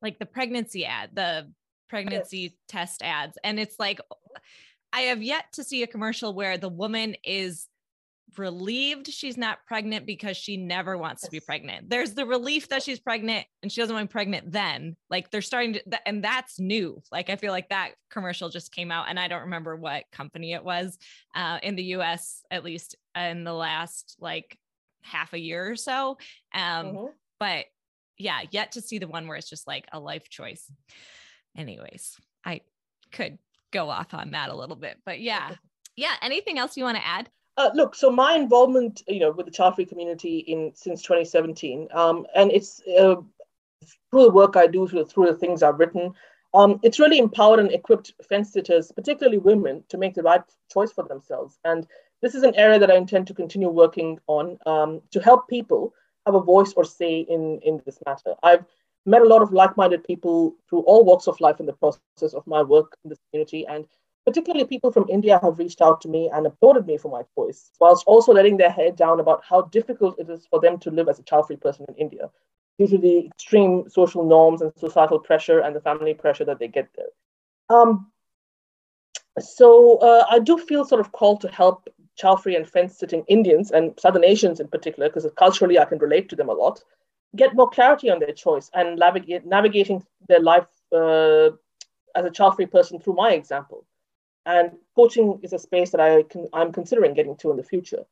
like 0.00 0.18
the 0.18 0.26
pregnancy 0.26 0.84
ad 0.84 1.10
the 1.14 1.50
pregnancy 1.88 2.56
test 2.68 3.02
ads 3.02 3.38
and 3.44 3.58
it's 3.60 3.78
like 3.78 4.00
i 4.92 5.02
have 5.02 5.22
yet 5.22 5.44
to 5.52 5.62
see 5.62 5.82
a 5.82 5.86
commercial 5.86 6.34
where 6.34 6.58
the 6.58 6.68
woman 6.68 7.14
is 7.24 7.68
relieved 8.38 9.08
she's 9.08 9.36
not 9.36 9.58
pregnant 9.66 10.06
because 10.06 10.36
she 10.36 10.56
never 10.56 10.96
wants 10.96 11.22
to 11.22 11.30
be 11.30 11.40
pregnant. 11.40 11.88
There's 11.88 12.14
the 12.14 12.26
relief 12.26 12.68
that 12.68 12.82
she's 12.82 12.98
pregnant 12.98 13.46
and 13.62 13.70
she 13.70 13.80
doesn't 13.80 13.94
want 13.94 14.08
to 14.08 14.08
be 14.08 14.12
pregnant 14.12 14.52
then. 14.52 14.96
Like 15.10 15.30
they're 15.30 15.42
starting 15.42 15.74
to, 15.74 16.08
and 16.08 16.22
that's 16.22 16.58
new. 16.58 17.02
Like 17.12 17.30
I 17.30 17.36
feel 17.36 17.52
like 17.52 17.68
that 17.68 17.92
commercial 18.10 18.48
just 18.48 18.72
came 18.72 18.90
out 18.90 19.06
and 19.08 19.18
I 19.18 19.28
don't 19.28 19.42
remember 19.42 19.76
what 19.76 20.04
company 20.12 20.52
it 20.52 20.64
was 20.64 20.98
uh, 21.34 21.58
in 21.62 21.76
the 21.76 21.84
US, 21.96 22.42
at 22.50 22.64
least 22.64 22.96
in 23.16 23.44
the 23.44 23.52
last 23.52 24.16
like 24.18 24.58
half 25.02 25.32
a 25.32 25.38
year 25.38 25.70
or 25.70 25.76
so. 25.76 26.18
Um, 26.54 26.86
mm-hmm. 26.86 27.06
But 27.38 27.66
yeah, 28.18 28.40
yet 28.50 28.72
to 28.72 28.80
see 28.80 28.98
the 28.98 29.08
one 29.08 29.26
where 29.26 29.36
it's 29.36 29.50
just 29.50 29.66
like 29.66 29.86
a 29.92 30.00
life 30.00 30.28
choice. 30.28 30.70
Anyways, 31.56 32.16
I 32.44 32.60
could 33.12 33.38
go 33.72 33.90
off 33.90 34.14
on 34.14 34.30
that 34.32 34.50
a 34.50 34.56
little 34.56 34.76
bit, 34.76 34.98
but 35.04 35.20
yeah. 35.20 35.54
Yeah. 35.96 36.14
Anything 36.22 36.58
else 36.58 36.76
you 36.76 36.84
want 36.84 36.96
to 36.96 37.06
add? 37.06 37.28
Uh, 37.56 37.70
look, 37.74 37.94
so 37.94 38.10
my 38.10 38.34
involvement, 38.34 39.02
you 39.06 39.20
know, 39.20 39.30
with 39.30 39.46
the 39.46 39.52
child 39.52 39.76
free 39.76 39.84
community 39.84 40.38
in 40.38 40.72
since 40.74 41.02
2017, 41.02 41.88
um, 41.94 42.26
and 42.34 42.50
it's 42.50 42.82
uh, 42.98 43.14
through 44.10 44.24
the 44.24 44.30
work 44.30 44.56
I 44.56 44.66
do, 44.66 44.88
through, 44.88 45.04
through 45.04 45.26
the 45.26 45.34
things 45.34 45.62
I've 45.62 45.78
written, 45.78 46.12
um, 46.52 46.80
it's 46.82 46.98
really 46.98 47.18
empowered 47.18 47.60
and 47.60 47.70
equipped 47.72 48.12
fence 48.28 48.52
sitters, 48.52 48.90
particularly 48.92 49.38
women, 49.38 49.84
to 49.88 49.98
make 49.98 50.14
the 50.14 50.22
right 50.22 50.42
choice 50.72 50.92
for 50.92 51.04
themselves. 51.04 51.58
And 51.64 51.86
this 52.22 52.34
is 52.34 52.42
an 52.42 52.54
area 52.54 52.78
that 52.78 52.90
I 52.90 52.96
intend 52.96 53.26
to 53.28 53.34
continue 53.34 53.68
working 53.68 54.18
on 54.26 54.58
um, 54.66 55.02
to 55.10 55.20
help 55.20 55.48
people 55.48 55.92
have 56.26 56.34
a 56.34 56.40
voice 56.40 56.72
or 56.76 56.84
say 56.84 57.20
in, 57.20 57.60
in 57.62 57.82
this 57.84 57.98
matter. 58.06 58.34
I've 58.42 58.64
met 59.06 59.22
a 59.22 59.28
lot 59.28 59.42
of 59.42 59.52
like 59.52 59.76
minded 59.76 60.04
people 60.04 60.54
through 60.68 60.80
all 60.80 61.04
walks 61.04 61.26
of 61.26 61.40
life 61.40 61.60
in 61.60 61.66
the 61.66 61.72
process 61.72 62.32
of 62.34 62.46
my 62.46 62.62
work 62.62 62.96
in 63.04 63.10
this 63.10 63.18
community. 63.30 63.66
And 63.66 63.86
particularly 64.24 64.66
people 64.66 64.90
from 64.90 65.06
India 65.08 65.38
have 65.42 65.58
reached 65.58 65.82
out 65.82 66.00
to 66.00 66.08
me 66.08 66.30
and 66.32 66.46
applauded 66.46 66.86
me 66.86 66.96
for 66.96 67.10
my 67.10 67.22
voice 67.34 67.70
whilst 67.80 68.06
also 68.06 68.32
letting 68.32 68.56
their 68.56 68.70
head 68.70 68.96
down 68.96 69.20
about 69.20 69.42
how 69.48 69.62
difficult 69.62 70.18
it 70.18 70.30
is 70.30 70.46
for 70.46 70.60
them 70.60 70.78
to 70.78 70.90
live 70.90 71.08
as 71.08 71.18
a 71.18 71.22
child 71.24 71.46
free 71.46 71.56
person 71.56 71.84
in 71.88 71.94
India 71.96 72.30
due 72.78 72.88
to 72.88 72.98
the 72.98 73.26
extreme 73.26 73.88
social 73.88 74.24
norms 74.24 74.62
and 74.62 74.72
societal 74.76 75.18
pressure 75.18 75.60
and 75.60 75.76
the 75.76 75.80
family 75.80 76.14
pressure 76.14 76.44
that 76.44 76.58
they 76.58 76.68
get 76.68 76.88
there. 76.96 77.06
Um, 77.68 78.10
so 79.38 79.98
uh, 79.98 80.24
I 80.30 80.38
do 80.38 80.58
feel 80.58 80.84
sort 80.84 81.00
of 81.00 81.12
called 81.12 81.40
to 81.42 81.48
help 81.48 81.88
child 82.16 82.42
free 82.42 82.56
and 82.56 82.68
fence 82.68 82.96
sitting 82.96 83.24
Indians 83.28 83.70
and 83.70 83.98
Southern 83.98 84.24
Asians 84.24 84.60
in 84.60 84.68
particular, 84.68 85.08
because 85.08 85.26
culturally 85.36 85.78
I 85.78 85.84
can 85.84 85.98
relate 85.98 86.28
to 86.30 86.36
them 86.36 86.48
a 86.48 86.52
lot, 86.52 86.82
get 87.36 87.54
more 87.54 87.68
clarity 87.68 88.10
on 88.10 88.20
their 88.20 88.32
choice 88.32 88.70
and 88.74 88.98
navigate, 88.98 89.44
navigating 89.46 90.04
their 90.28 90.40
life 90.40 90.66
uh, 90.92 91.50
as 92.14 92.24
a 92.24 92.30
child 92.30 92.56
free 92.56 92.66
person 92.66 92.98
through 92.98 93.14
my 93.14 93.32
example. 93.32 93.84
And 94.46 94.72
coaching 94.94 95.40
is 95.42 95.52
a 95.52 95.58
space 95.58 95.90
that 95.90 96.00
I 96.00 96.22
can, 96.24 96.48
I'm 96.52 96.72
considering 96.72 97.14
getting 97.14 97.36
to 97.36 97.50
in 97.50 97.56
the 97.56 97.62
future 97.62 98.04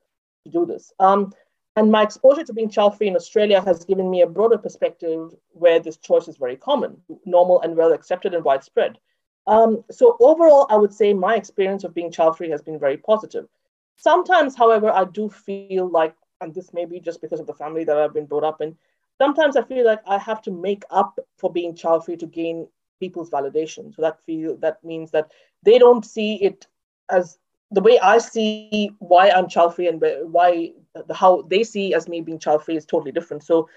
to 0.44 0.50
do 0.50 0.66
this. 0.66 0.92
Um, 0.98 1.32
and 1.76 1.90
my 1.90 2.02
exposure 2.02 2.44
to 2.44 2.52
being 2.52 2.68
child 2.68 2.96
free 2.96 3.08
in 3.08 3.16
Australia 3.16 3.62
has 3.62 3.84
given 3.84 4.10
me 4.10 4.22
a 4.22 4.26
broader 4.26 4.58
perspective 4.58 5.34
where 5.52 5.80
this 5.80 5.96
choice 5.96 6.28
is 6.28 6.36
very 6.36 6.56
common, 6.56 7.00
normal, 7.24 7.62
and 7.62 7.76
well 7.76 7.92
accepted 7.92 8.34
and 8.34 8.44
widespread. 8.44 8.98
Um, 9.46 9.82
so, 9.90 10.16
overall, 10.20 10.66
I 10.70 10.76
would 10.76 10.92
say 10.92 11.14
my 11.14 11.34
experience 11.34 11.82
of 11.84 11.94
being 11.94 12.12
child 12.12 12.36
free 12.36 12.50
has 12.50 12.62
been 12.62 12.78
very 12.78 12.98
positive. 12.98 13.48
Sometimes, 13.96 14.54
however, 14.54 14.90
I 14.90 15.04
do 15.04 15.30
feel 15.30 15.88
like, 15.88 16.14
and 16.40 16.54
this 16.54 16.72
may 16.74 16.84
be 16.84 17.00
just 17.00 17.22
because 17.22 17.40
of 17.40 17.46
the 17.46 17.54
family 17.54 17.84
that 17.84 17.96
I've 17.96 18.14
been 18.14 18.26
brought 18.26 18.44
up 18.44 18.60
in, 18.60 18.76
sometimes 19.22 19.56
I 19.56 19.62
feel 19.62 19.86
like 19.86 20.02
I 20.08 20.18
have 20.18 20.42
to 20.42 20.50
make 20.50 20.82
up 20.90 21.20
for 21.38 21.48
being 21.58 21.76
child 21.76 22.04
free 22.04 22.16
to 22.16 22.26
gain 22.26 22.66
people's 22.98 23.30
validation. 23.30 23.94
So 23.94 24.02
that 24.02 24.20
feel 24.26 24.56
that 24.64 24.82
means 24.82 25.12
that 25.12 25.30
they 25.62 25.78
don't 25.78 26.04
see 26.04 26.30
it 26.48 26.66
as 27.08 27.38
the 27.70 27.84
way 27.86 28.00
I 28.00 28.18
see 28.18 28.90
why 28.98 29.30
I'm 29.30 29.48
child 29.48 29.76
free 29.76 29.86
and 29.86 30.02
why 30.38 30.72
the, 31.08 31.14
how 31.14 31.42
they 31.42 31.62
see 31.62 31.94
as 31.94 32.08
me 32.08 32.20
being 32.20 32.40
child 32.40 32.64
free 32.64 32.76
is 32.76 32.84
totally 32.84 33.12
different. 33.12 33.44
So 33.44 33.68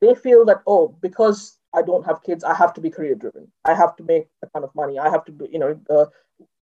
they 0.00 0.14
feel 0.14 0.44
that 0.44 0.62
oh, 0.68 0.94
because 1.00 1.58
I 1.74 1.82
don't 1.82 2.06
have 2.06 2.22
kids, 2.22 2.44
I 2.44 2.54
have 2.54 2.72
to 2.74 2.80
be 2.80 2.90
career 2.90 3.16
driven. 3.16 3.50
I 3.64 3.74
have 3.74 3.96
to 3.96 4.04
make 4.04 4.28
a 4.44 4.46
ton 4.46 4.62
of 4.62 4.74
money. 4.74 5.00
I 5.00 5.10
have 5.10 5.24
to 5.24 5.32
you 5.50 5.58
know 5.58 5.80
uh, 5.90 6.06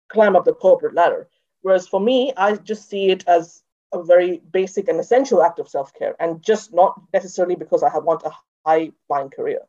climb 0.09 0.35
up 0.35 0.45
the 0.45 0.53
corporate 0.53 0.95
ladder. 0.95 1.27
Whereas 1.61 1.87
for 1.87 1.99
me, 1.99 2.33
I 2.35 2.55
just 2.55 2.89
see 2.89 3.09
it 3.11 3.23
as 3.27 3.62
a 3.93 4.03
very 4.03 4.41
basic 4.51 4.87
and 4.87 4.99
essential 4.99 5.43
act 5.43 5.59
of 5.59 5.69
self 5.69 5.93
care, 5.93 6.15
and 6.19 6.41
just 6.41 6.73
not 6.73 6.99
necessarily 7.13 7.55
because 7.55 7.83
I 7.83 7.89
have, 7.89 8.03
want 8.03 8.23
a 8.23 8.31
high 8.65 8.91
flying 9.07 9.29
career. 9.29 9.59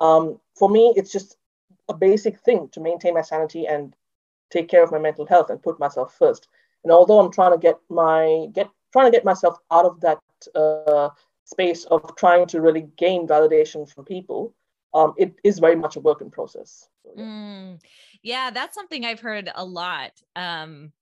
Um, 0.00 0.40
for 0.56 0.68
me, 0.68 0.92
it's 0.96 1.12
just 1.12 1.36
a 1.88 1.94
basic 1.94 2.38
thing 2.40 2.68
to 2.70 2.80
maintain 2.80 3.14
my 3.14 3.22
sanity 3.22 3.66
and 3.66 3.94
take 4.50 4.68
care 4.68 4.82
of 4.82 4.92
my 4.92 4.98
mental 4.98 5.26
health 5.26 5.50
and 5.50 5.62
put 5.62 5.78
myself 5.78 6.14
first. 6.18 6.48
And 6.84 6.92
although 6.92 7.18
I'm 7.18 7.32
trying 7.32 7.52
to 7.52 7.58
get 7.58 7.78
my 7.88 8.48
get 8.52 8.68
trying 8.92 9.10
to 9.10 9.16
get 9.16 9.24
myself 9.24 9.58
out 9.70 9.84
of 9.84 10.00
that 10.00 10.20
uh, 10.54 11.10
space 11.44 11.84
of 11.84 12.14
trying 12.16 12.46
to 12.46 12.60
really 12.60 12.88
gain 12.96 13.26
validation 13.26 13.88
from 13.88 14.04
people, 14.04 14.54
um, 14.94 15.14
it 15.16 15.34
is 15.44 15.58
very 15.58 15.76
much 15.76 15.96
a 15.96 16.00
work 16.00 16.20
in 16.20 16.30
process. 16.30 16.88
So, 17.02 17.10
yeah. 17.16 17.22
Mm, 17.22 17.80
yeah. 18.22 18.50
that's 18.50 18.74
something 18.74 19.04
I've 19.04 19.20
heard 19.20 19.50
a 19.54 19.64
lot. 19.64 20.12
Um, 20.36 20.92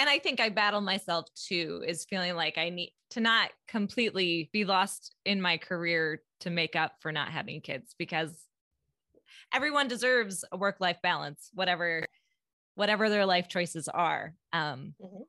and 0.00 0.08
I 0.08 0.18
think 0.18 0.40
I 0.40 0.48
battle 0.48 0.80
myself 0.80 1.26
too, 1.34 1.84
is 1.86 2.06
feeling 2.06 2.34
like 2.34 2.56
I 2.56 2.70
need 2.70 2.94
to 3.10 3.20
not 3.20 3.50
completely 3.68 4.48
be 4.50 4.64
lost 4.64 5.14
in 5.26 5.42
my 5.42 5.58
career 5.58 6.22
to 6.40 6.48
make 6.48 6.74
up 6.74 6.92
for 7.00 7.12
not 7.12 7.28
having 7.28 7.60
kids 7.60 7.94
because 7.98 8.46
everyone 9.52 9.88
deserves 9.88 10.42
a 10.52 10.56
work 10.56 10.76
life 10.80 10.96
balance, 11.02 11.50
whatever 11.52 12.06
whatever 12.76 13.10
their 13.10 13.26
life 13.26 13.46
choices 13.46 13.88
are 13.88 14.32
um, 14.54 14.94
mm-hmm. 15.02 15.22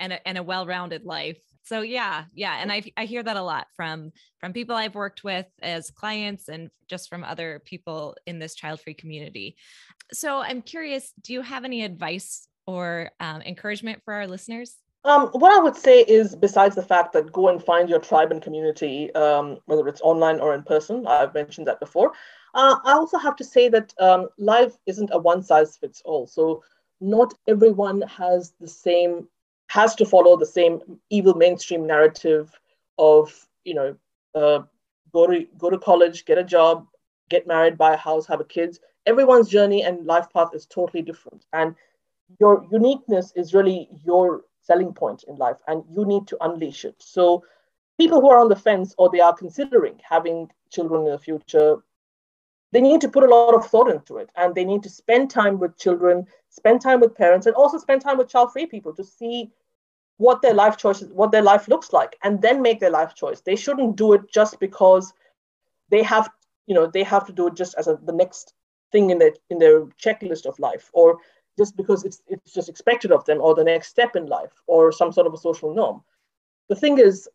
and 0.00 0.14
a, 0.14 0.26
and 0.28 0.36
a 0.36 0.42
well-rounded 0.42 1.04
life. 1.04 1.38
So 1.62 1.82
yeah 1.82 2.24
yeah 2.34 2.58
and 2.60 2.72
I, 2.72 2.82
I 2.96 3.04
hear 3.04 3.22
that 3.22 3.36
a 3.36 3.42
lot 3.42 3.68
from 3.76 4.10
from 4.40 4.52
people 4.52 4.74
i've 4.74 4.94
worked 4.94 5.22
with 5.22 5.46
as 5.62 5.90
clients 5.90 6.48
and 6.48 6.70
just 6.88 7.08
from 7.08 7.22
other 7.22 7.60
people 7.64 8.16
in 8.26 8.40
this 8.40 8.56
child-free 8.56 8.94
community. 8.94 9.54
So 10.12 10.38
i'm 10.38 10.62
curious 10.62 11.12
do 11.22 11.34
you 11.34 11.42
have 11.42 11.64
any 11.64 11.84
advice 11.84 12.47
or 12.68 13.10
um, 13.26 13.40
encouragement 13.52 13.98
for 14.04 14.12
our 14.12 14.26
listeners 14.26 14.76
Um, 15.04 15.22
what 15.42 15.52
I 15.56 15.60
would 15.64 15.76
say 15.76 15.96
is, 16.18 16.36
besides 16.36 16.74
the 16.74 16.88
fact 16.92 17.12
that 17.14 17.32
go 17.32 17.48
and 17.48 17.62
find 17.70 17.88
your 17.88 18.00
tribe 18.00 18.30
and 18.32 18.42
community, 18.42 18.96
um, 19.14 19.46
whether 19.68 19.86
it's 19.90 20.02
online 20.02 20.38
or 20.44 20.50
in 20.54 20.62
person, 20.62 21.06
I've 21.06 21.34
mentioned 21.40 21.66
that 21.68 21.80
before. 21.80 22.08
Uh, 22.60 22.76
I 22.84 22.92
also 23.00 23.18
have 23.26 23.36
to 23.36 23.44
say 23.44 23.64
that 23.76 23.94
um, 24.06 24.28
life 24.36 24.74
isn't 24.92 25.10
a 25.12 25.18
one 25.30 25.42
size 25.50 25.78
fits 25.80 26.02
all. 26.04 26.26
So 26.26 26.62
not 27.00 27.32
everyone 27.46 27.98
has 28.20 28.52
the 28.60 28.72
same, 28.86 29.28
has 29.68 29.94
to 29.96 30.04
follow 30.04 30.36
the 30.36 30.52
same 30.58 30.74
evil 31.08 31.34
mainstream 31.34 31.86
narrative 31.86 32.46
of, 32.98 33.32
you 33.64 33.74
know, 33.78 33.90
uh, 34.34 34.60
go 35.16 35.26
to 35.30 35.46
go 35.56 35.70
to 35.70 35.78
college, 35.78 36.24
get 36.24 36.38
a 36.44 36.44
job, 36.56 36.86
get 37.34 37.46
married, 37.46 37.78
buy 37.78 37.92
a 37.94 38.04
house, 38.08 38.26
have 38.26 38.40
a 38.40 38.50
kids. 38.56 38.80
Everyone's 39.06 39.48
journey 39.48 39.80
and 39.84 40.06
life 40.14 40.28
path 40.34 40.52
is 40.58 40.66
totally 40.66 41.02
different, 41.02 41.46
and 41.52 41.74
your 42.40 42.64
uniqueness 42.70 43.32
is 43.36 43.54
really 43.54 43.88
your 44.04 44.42
selling 44.62 44.92
point 44.92 45.24
in 45.28 45.36
life, 45.36 45.58
and 45.66 45.82
you 45.90 46.04
need 46.04 46.26
to 46.28 46.36
unleash 46.42 46.84
it. 46.84 46.96
So, 46.98 47.44
people 47.98 48.20
who 48.20 48.30
are 48.30 48.38
on 48.38 48.48
the 48.48 48.56
fence 48.56 48.94
or 48.98 49.10
they 49.10 49.20
are 49.20 49.34
considering 49.34 49.98
having 50.08 50.48
children 50.70 51.06
in 51.06 51.12
the 51.12 51.18
future, 51.18 51.78
they 52.72 52.80
need 52.80 53.00
to 53.00 53.08
put 53.08 53.24
a 53.24 53.28
lot 53.28 53.54
of 53.54 53.66
thought 53.66 53.90
into 53.90 54.18
it, 54.18 54.28
and 54.36 54.54
they 54.54 54.64
need 54.64 54.82
to 54.82 54.90
spend 54.90 55.30
time 55.30 55.58
with 55.58 55.78
children, 55.78 56.26
spend 56.50 56.80
time 56.80 57.00
with 57.00 57.14
parents, 57.14 57.46
and 57.46 57.56
also 57.56 57.78
spend 57.78 58.02
time 58.02 58.18
with 58.18 58.28
child-free 58.28 58.66
people 58.66 58.92
to 58.94 59.04
see 59.04 59.50
what 60.18 60.42
their 60.42 60.54
life 60.54 60.76
choices, 60.76 61.10
what 61.12 61.32
their 61.32 61.42
life 61.42 61.68
looks 61.68 61.92
like, 61.92 62.16
and 62.22 62.42
then 62.42 62.60
make 62.60 62.80
their 62.80 62.90
life 62.90 63.14
choice. 63.14 63.40
They 63.40 63.56
shouldn't 63.56 63.96
do 63.96 64.12
it 64.12 64.30
just 64.30 64.60
because 64.60 65.12
they 65.88 66.02
have, 66.02 66.28
you 66.66 66.74
know, 66.74 66.86
they 66.86 67.04
have 67.04 67.24
to 67.26 67.32
do 67.32 67.46
it 67.46 67.54
just 67.54 67.74
as 67.78 67.86
a, 67.86 67.98
the 68.04 68.12
next 68.12 68.52
thing 68.92 69.10
in 69.10 69.18
their 69.18 69.32
in 69.48 69.58
their 69.58 69.86
checklist 70.02 70.44
of 70.44 70.58
life, 70.58 70.90
or 70.92 71.18
just 71.58 71.76
because 71.76 72.04
it's 72.04 72.22
it's 72.28 72.52
just 72.54 72.68
expected 72.68 73.12
of 73.12 73.24
them, 73.26 73.40
or 73.40 73.54
the 73.54 73.64
next 73.64 73.88
step 73.88 74.16
in 74.16 74.26
life, 74.26 74.54
or 74.66 74.92
some 74.92 75.12
sort 75.12 75.26
of 75.26 75.34
a 75.34 75.38
social 75.48 75.74
norm. 75.74 76.02
The 76.68 76.76
thing 76.76 76.98
is, 76.98 77.28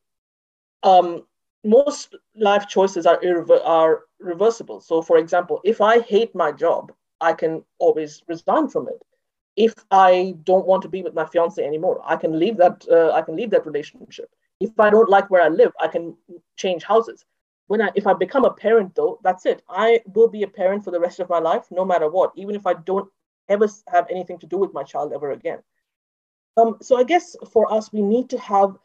um, 0.84 1.24
most 1.64 2.16
life 2.36 2.68
choices 2.68 3.06
are 3.06 3.20
irrever- 3.24 3.64
are 3.64 4.06
reversible. 4.20 4.80
So, 4.82 5.02
for 5.02 5.18
example, 5.18 5.62
if 5.64 5.82
I 5.82 6.00
hate 6.00 6.34
my 6.36 6.52
job, 6.52 6.92
I 7.22 7.34
can 7.34 7.64
always 7.80 8.24
resign 8.28 8.68
from 8.70 8.88
it 8.88 9.02
if 9.56 9.74
I 9.92 10.36
don't 10.44 10.66
want 10.66 10.82
to 10.84 10.90
be 10.90 11.04
with 11.04 11.14
my 11.14 11.26
fiance 11.26 11.64
anymore, 11.64 12.02
I 12.04 12.16
can 12.16 12.40
leave 12.40 12.58
that. 12.58 12.86
Uh, 12.90 13.12
I 13.12 13.22
can 13.22 13.36
leave 13.36 13.52
that 13.52 13.66
relationship. 13.66 14.30
If 14.60 14.80
I 14.80 14.90
don't 14.90 15.10
like 15.10 15.30
where 15.30 15.42
I 15.44 15.50
live, 15.50 15.72
I 15.80 15.88
can 15.88 16.16
change 16.58 16.84
houses. 16.84 17.26
When 17.68 17.82
I, 17.82 17.90
if 17.96 18.08
I 18.08 18.14
become 18.14 18.46
a 18.46 18.52
parent, 18.54 18.96
though, 18.96 19.20
that's 19.24 19.46
it. 19.46 19.62
I 19.70 20.02
will 20.14 20.28
be 20.28 20.44
a 20.44 20.48
parent 20.48 20.84
for 20.84 20.92
the 20.92 21.00
rest 21.00 21.20
of 21.20 21.30
my 21.30 21.40
life, 21.40 21.66
no 21.72 21.86
matter 21.86 22.10
what, 22.10 22.32
even 22.36 22.56
if 22.56 22.66
I 22.66 22.74
don't 22.74 23.10
ever 23.50 23.68
have 23.92 24.08
anything 24.10 24.40
to 24.40 24.48
do 24.48 24.58
with 24.58 24.74
my 24.74 24.84
child 24.84 25.14
ever 25.14 25.32
again. 25.32 25.60
Um, 26.58 26.78
so 26.82 26.98
I 26.98 27.04
guess 27.04 27.36
for 27.52 27.72
us, 27.72 27.92
we 27.92 28.02
need 28.02 28.30
to 28.30 28.40
have 28.40 28.78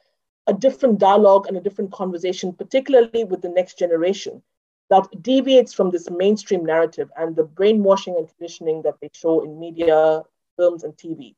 a 0.47 0.55
different 0.55 0.99
dialogue 0.99 1.47
and 1.47 1.57
a 1.57 1.61
different 1.61 1.93
conversation, 1.93 2.53
particularly 2.53 3.25
with 3.25 3.43
the 3.43 3.51
next 3.51 3.79
generation, 3.79 4.43
that 4.91 5.07
deviates 5.21 5.75
from 5.75 5.91
this 5.91 6.09
mainstream 6.11 6.65
narrative 6.65 7.11
and 7.17 7.37
the 7.37 7.45
brainwashing 7.45 8.17
and 8.17 8.29
conditioning 8.29 8.83
that 8.83 8.95
they 9.01 9.11
show 9.13 9.45
in 9.45 9.61
media, 9.61 10.23
films 10.57 10.85
and 10.85 10.95
TV. 10.97 11.35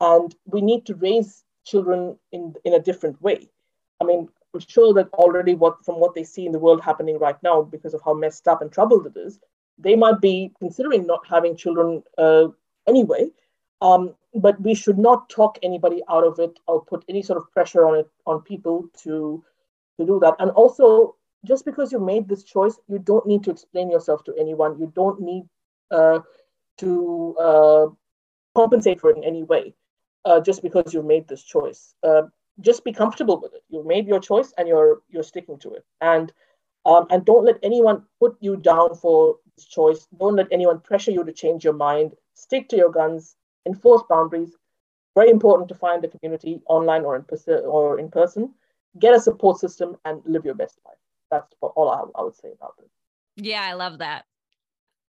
And 0.00 0.34
we 0.44 0.60
need 0.60 0.84
to 0.86 0.94
raise 0.94 1.42
children 1.64 2.18
in, 2.32 2.54
in 2.64 2.74
a 2.74 2.78
different 2.78 3.20
way. 3.22 3.48
I 4.00 4.04
mean, 4.04 4.28
I'm 4.52 4.60
sure 4.60 4.92
that 4.94 5.08
already 5.14 5.54
what 5.54 5.84
from 5.84 5.98
what 5.98 6.14
they 6.14 6.24
see 6.24 6.44
in 6.44 6.52
the 6.52 6.58
world 6.58 6.82
happening 6.82 7.18
right 7.18 7.40
now, 7.42 7.62
because 7.62 7.94
of 7.94 8.02
how 8.04 8.12
messed 8.12 8.46
up 8.48 8.60
and 8.60 8.70
troubled 8.70 9.06
it 9.06 9.16
is, 9.16 9.40
they 9.82 9.96
might 9.96 10.20
be 10.20 10.52
considering 10.58 11.06
not 11.06 11.26
having 11.28 11.56
children 11.56 12.02
uh, 12.18 12.48
anyway. 12.86 13.30
Um, 13.80 14.14
but 14.34 14.60
we 14.60 14.74
should 14.74 14.98
not 14.98 15.28
talk 15.28 15.58
anybody 15.62 16.02
out 16.08 16.24
of 16.24 16.38
it 16.38 16.58
or 16.66 16.84
put 16.84 17.04
any 17.08 17.20
sort 17.22 17.36
of 17.38 17.50
pressure 17.52 17.84
on 17.86 17.96
it 17.96 18.08
on 18.26 18.40
people 18.42 18.88
to 19.02 19.44
to 19.98 20.06
do 20.06 20.18
that. 20.20 20.34
And 20.38 20.50
also, 20.52 21.16
just 21.44 21.64
because 21.64 21.92
you 21.92 21.98
made 21.98 22.28
this 22.28 22.44
choice, 22.44 22.78
you 22.88 22.98
don't 22.98 23.26
need 23.26 23.44
to 23.44 23.50
explain 23.50 23.90
yourself 23.90 24.24
to 24.24 24.34
anyone. 24.38 24.78
You 24.78 24.92
don't 24.94 25.20
need 25.20 25.44
uh, 25.90 26.20
to 26.78 27.36
uh, 27.38 27.86
compensate 28.54 29.00
for 29.00 29.10
it 29.10 29.18
in 29.18 29.24
any 29.24 29.42
way 29.42 29.74
uh, 30.24 30.40
just 30.40 30.62
because 30.62 30.94
you 30.94 31.02
made 31.02 31.28
this 31.28 31.42
choice. 31.42 31.94
Uh, 32.02 32.22
just 32.60 32.84
be 32.84 32.92
comfortable 32.92 33.40
with 33.40 33.54
it. 33.54 33.62
You've 33.68 33.86
made 33.86 34.06
your 34.06 34.20
choice 34.20 34.52
and 34.56 34.68
you're 34.68 35.02
you're 35.10 35.22
sticking 35.22 35.58
to 35.60 35.70
it. 35.74 35.84
And 36.00 36.32
um, 36.84 37.06
and 37.10 37.24
don't 37.24 37.44
let 37.44 37.58
anyone 37.62 38.02
put 38.18 38.36
you 38.40 38.56
down 38.56 38.94
for 38.94 39.36
this 39.56 39.66
choice. 39.66 40.08
Don't 40.18 40.36
let 40.36 40.48
anyone 40.50 40.80
pressure 40.80 41.10
you 41.10 41.24
to 41.24 41.32
change 41.32 41.64
your 41.64 41.74
mind. 41.74 42.12
Stick 42.34 42.68
to 42.70 42.76
your 42.76 42.90
guns. 42.90 43.36
Enforce 43.66 44.02
boundaries. 44.08 44.56
Very 45.14 45.30
important 45.30 45.68
to 45.68 45.74
find 45.74 46.04
a 46.04 46.08
community 46.08 46.60
online 46.68 47.04
or 47.04 47.16
in 47.16 47.22
person 47.22 47.62
or 47.64 47.98
in 47.98 48.10
person. 48.10 48.54
Get 48.98 49.14
a 49.14 49.20
support 49.20 49.58
system 49.58 49.96
and 50.04 50.20
live 50.24 50.44
your 50.44 50.54
best 50.54 50.78
life. 50.84 50.96
That's 51.30 51.54
all 51.60 51.88
I, 51.88 52.20
I 52.20 52.24
would 52.24 52.36
say 52.36 52.50
about 52.52 52.76
this. 52.78 52.90
Yeah, 53.36 53.62
I 53.62 53.74
love 53.74 53.98
that. 53.98 54.24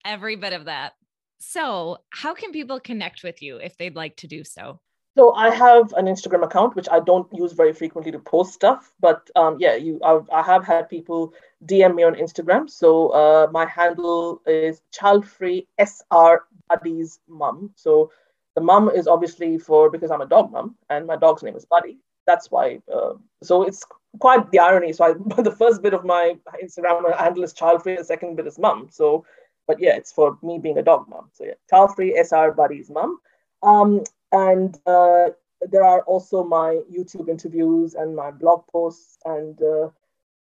Every 0.05 0.35
bit 0.35 0.53
of 0.53 0.65
that. 0.65 0.93
So, 1.39 1.97
how 2.09 2.33
can 2.33 2.51
people 2.51 2.79
connect 2.79 3.23
with 3.23 3.41
you 3.41 3.57
if 3.57 3.75
they'd 3.77 3.95
like 3.95 4.15
to 4.17 4.27
do 4.27 4.43
so? 4.43 4.79
So 5.15 5.33
I 5.33 5.51
have 5.51 5.93
an 5.93 6.05
Instagram 6.05 6.43
account 6.43 6.75
which 6.75 6.87
I 6.91 6.99
don't 6.99 7.27
use 7.31 7.53
very 7.53 7.71
frequently 7.71 8.11
to 8.11 8.19
post 8.19 8.53
stuff, 8.53 8.91
but 8.99 9.29
um, 9.35 9.57
yeah, 9.59 9.75
you 9.75 9.99
I've, 10.03 10.27
I 10.31 10.41
have 10.41 10.65
had 10.65 10.89
people 10.89 11.33
DM 11.65 11.95
me 11.95 12.03
on 12.03 12.15
Instagram. 12.15 12.69
So 12.69 13.09
uh, 13.09 13.47
my 13.51 13.65
handle 13.65 14.41
is 14.47 14.81
childfree 14.91 15.67
sr 15.85 16.45
buddy's 16.67 17.19
mum. 17.27 17.71
So 17.75 18.11
the 18.55 18.61
mum 18.61 18.89
is 18.89 19.07
obviously 19.07 19.59
for 19.59 19.89
because 19.89 20.09
I'm 20.09 20.21
a 20.21 20.27
dog 20.27 20.51
mum 20.51 20.75
and 20.89 21.05
my 21.05 21.15
dog's 21.15 21.43
name 21.43 21.55
is 21.55 21.65
Buddy. 21.65 21.99
That's 22.25 22.49
why. 22.49 22.79
Uh, 22.91 23.13
so 23.43 23.63
it's 23.63 23.85
quite 24.19 24.49
the 24.51 24.59
irony. 24.59 24.93
So 24.93 25.05
I, 25.05 25.13
the 25.41 25.55
first 25.55 25.83
bit 25.83 25.93
of 25.93 26.05
my 26.05 26.35
Instagram 26.63 27.15
handle 27.17 27.43
is 27.43 27.53
childfree, 27.53 27.97
the 27.97 28.03
second 28.03 28.35
bit 28.35 28.47
is 28.47 28.57
mum. 28.57 28.87
So 28.91 29.25
but 29.67 29.79
yeah, 29.79 29.95
it's 29.95 30.11
for 30.11 30.37
me 30.41 30.59
being 30.59 30.77
a 30.77 30.83
dog 30.83 31.07
mom. 31.09 31.29
So 31.33 31.45
yeah, 31.45 31.53
child 31.69 31.95
free 31.95 32.17
SR 32.17 32.51
buddies 32.51 32.89
mom. 32.89 33.19
Um, 33.61 34.03
and 34.33 34.77
uh, 34.87 35.29
there 35.61 35.85
are 35.85 36.01
also 36.01 36.43
my 36.43 36.81
YouTube 36.91 37.29
interviews 37.29 37.93
and 37.93 38.15
my 38.15 38.31
blog 38.31 38.65
posts 38.67 39.17
and 39.25 39.61
uh, 39.61 39.89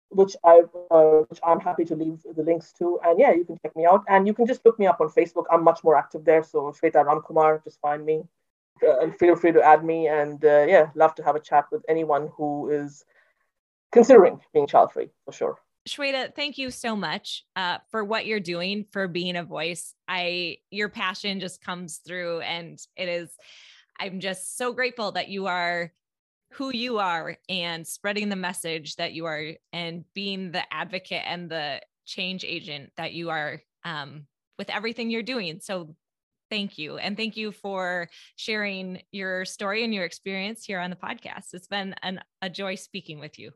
which 0.09 0.35
I 0.43 0.63
uh, 0.91 1.21
which 1.29 1.39
I'm 1.45 1.59
happy 1.59 1.85
to 1.85 1.95
leave 1.95 2.23
the 2.35 2.43
links 2.43 2.73
to. 2.79 2.99
And 3.05 3.19
yeah, 3.19 3.33
you 3.33 3.45
can 3.45 3.57
check 3.61 3.75
me 3.75 3.85
out. 3.85 4.03
And 4.09 4.25
you 4.25 4.33
can 4.33 4.47
just 4.47 4.65
look 4.65 4.79
me 4.79 4.87
up 4.87 4.99
on 4.99 5.09
Facebook. 5.09 5.45
I'm 5.51 5.63
much 5.63 5.83
more 5.83 5.95
active 5.95 6.25
there. 6.25 6.43
So 6.43 6.73
Shweta 6.73 7.05
Ramkumar, 7.05 7.63
just 7.63 7.79
find 7.79 8.03
me. 8.05 8.23
Uh, 8.81 8.99
and 8.99 9.17
feel 9.17 9.35
free 9.35 9.51
to 9.51 9.61
add 9.61 9.85
me. 9.85 10.07
And 10.07 10.43
uh, 10.43 10.65
yeah, 10.67 10.89
love 10.95 11.13
to 11.15 11.23
have 11.23 11.35
a 11.35 11.39
chat 11.39 11.65
with 11.71 11.85
anyone 11.87 12.29
who 12.35 12.69
is 12.69 13.05
considering 13.91 14.41
being 14.53 14.67
child 14.67 14.91
free 14.91 15.09
for 15.25 15.31
sure. 15.31 15.59
Shweta, 15.87 16.35
thank 16.35 16.57
you 16.57 16.69
so 16.71 16.95
much 16.95 17.45
uh, 17.55 17.77
for 17.89 18.03
what 18.03 18.25
you're 18.25 18.39
doing, 18.39 18.85
for 18.91 19.07
being 19.07 19.35
a 19.35 19.43
voice. 19.43 19.93
I 20.07 20.57
your 20.69 20.89
passion 20.89 21.39
just 21.39 21.61
comes 21.61 21.97
through, 21.97 22.41
and 22.41 22.79
it 22.95 23.09
is. 23.09 23.35
I'm 23.99 24.19
just 24.19 24.57
so 24.57 24.73
grateful 24.73 25.13
that 25.13 25.29
you 25.29 25.47
are 25.47 25.91
who 26.53 26.71
you 26.73 26.99
are 26.99 27.37
and 27.49 27.85
spreading 27.85 28.29
the 28.29 28.35
message 28.35 28.95
that 28.97 29.13
you 29.13 29.25
are, 29.25 29.53
and 29.73 30.05
being 30.13 30.51
the 30.51 30.61
advocate 30.73 31.23
and 31.25 31.49
the 31.49 31.81
change 32.05 32.43
agent 32.43 32.91
that 32.97 33.13
you 33.13 33.29
are 33.29 33.61
um, 33.83 34.27
with 34.57 34.69
everything 34.69 35.09
you're 35.09 35.23
doing. 35.23 35.59
So 35.59 35.95
thank 36.49 36.77
you. 36.77 36.97
And 36.97 37.17
thank 37.17 37.35
you 37.37 37.51
for 37.51 38.09
sharing 38.35 39.01
your 39.11 39.45
story 39.45 39.83
and 39.83 39.93
your 39.93 40.05
experience 40.05 40.63
here 40.63 40.79
on 40.79 40.89
the 40.89 40.95
podcast. 40.95 41.53
It's 41.53 41.67
been 41.67 41.95
an, 42.03 42.21
a 42.41 42.49
joy 42.49 42.75
speaking 42.75 43.19
with 43.19 43.37
you. 43.37 43.51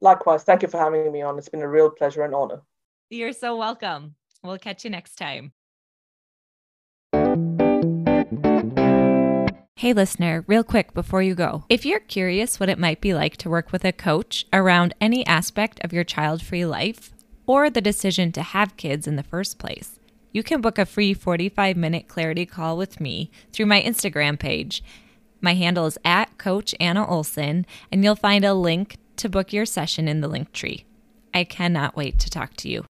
Likewise. 0.00 0.44
Thank 0.44 0.62
you 0.62 0.68
for 0.68 0.78
having 0.78 1.10
me 1.12 1.22
on. 1.22 1.38
It's 1.38 1.48
been 1.48 1.62
a 1.62 1.68
real 1.68 1.90
pleasure 1.90 2.22
and 2.22 2.34
honor. 2.34 2.62
You're 3.10 3.32
so 3.32 3.56
welcome. 3.56 4.14
We'll 4.42 4.58
catch 4.58 4.84
you 4.84 4.90
next 4.90 5.16
time. 5.16 5.52
Hey, 9.76 9.92
listener, 9.92 10.44
real 10.48 10.64
quick 10.64 10.92
before 10.92 11.22
you 11.22 11.34
go. 11.34 11.64
If 11.68 11.86
you're 11.86 12.00
curious 12.00 12.58
what 12.58 12.68
it 12.68 12.80
might 12.80 13.00
be 13.00 13.14
like 13.14 13.36
to 13.38 13.48
work 13.48 13.70
with 13.70 13.84
a 13.84 13.92
coach 13.92 14.44
around 14.52 14.94
any 15.00 15.24
aspect 15.26 15.80
of 15.84 15.92
your 15.92 16.04
child 16.04 16.42
free 16.42 16.66
life 16.66 17.12
or 17.46 17.70
the 17.70 17.80
decision 17.80 18.32
to 18.32 18.42
have 18.42 18.76
kids 18.76 19.06
in 19.06 19.16
the 19.16 19.22
first 19.22 19.58
place, 19.58 19.98
you 20.32 20.42
can 20.42 20.60
book 20.60 20.78
a 20.78 20.84
free 20.84 21.14
45 21.14 21.76
minute 21.76 22.08
clarity 22.08 22.44
call 22.44 22.76
with 22.76 23.00
me 23.00 23.30
through 23.52 23.66
my 23.66 23.80
Instagram 23.80 24.38
page. 24.38 24.82
My 25.40 25.54
handle 25.54 25.86
is 25.86 25.96
at 26.04 26.36
Coach 26.38 26.74
Anna 26.80 27.08
Olson, 27.08 27.64
and 27.92 28.02
you'll 28.02 28.16
find 28.16 28.44
a 28.44 28.54
link 28.54 28.96
to 29.18 29.28
book 29.28 29.52
your 29.52 29.66
session 29.66 30.08
in 30.08 30.20
the 30.20 30.28
link 30.28 30.52
tree. 30.52 30.84
I 31.34 31.44
cannot 31.44 31.96
wait 31.96 32.18
to 32.20 32.30
talk 32.30 32.54
to 32.56 32.68
you. 32.68 32.84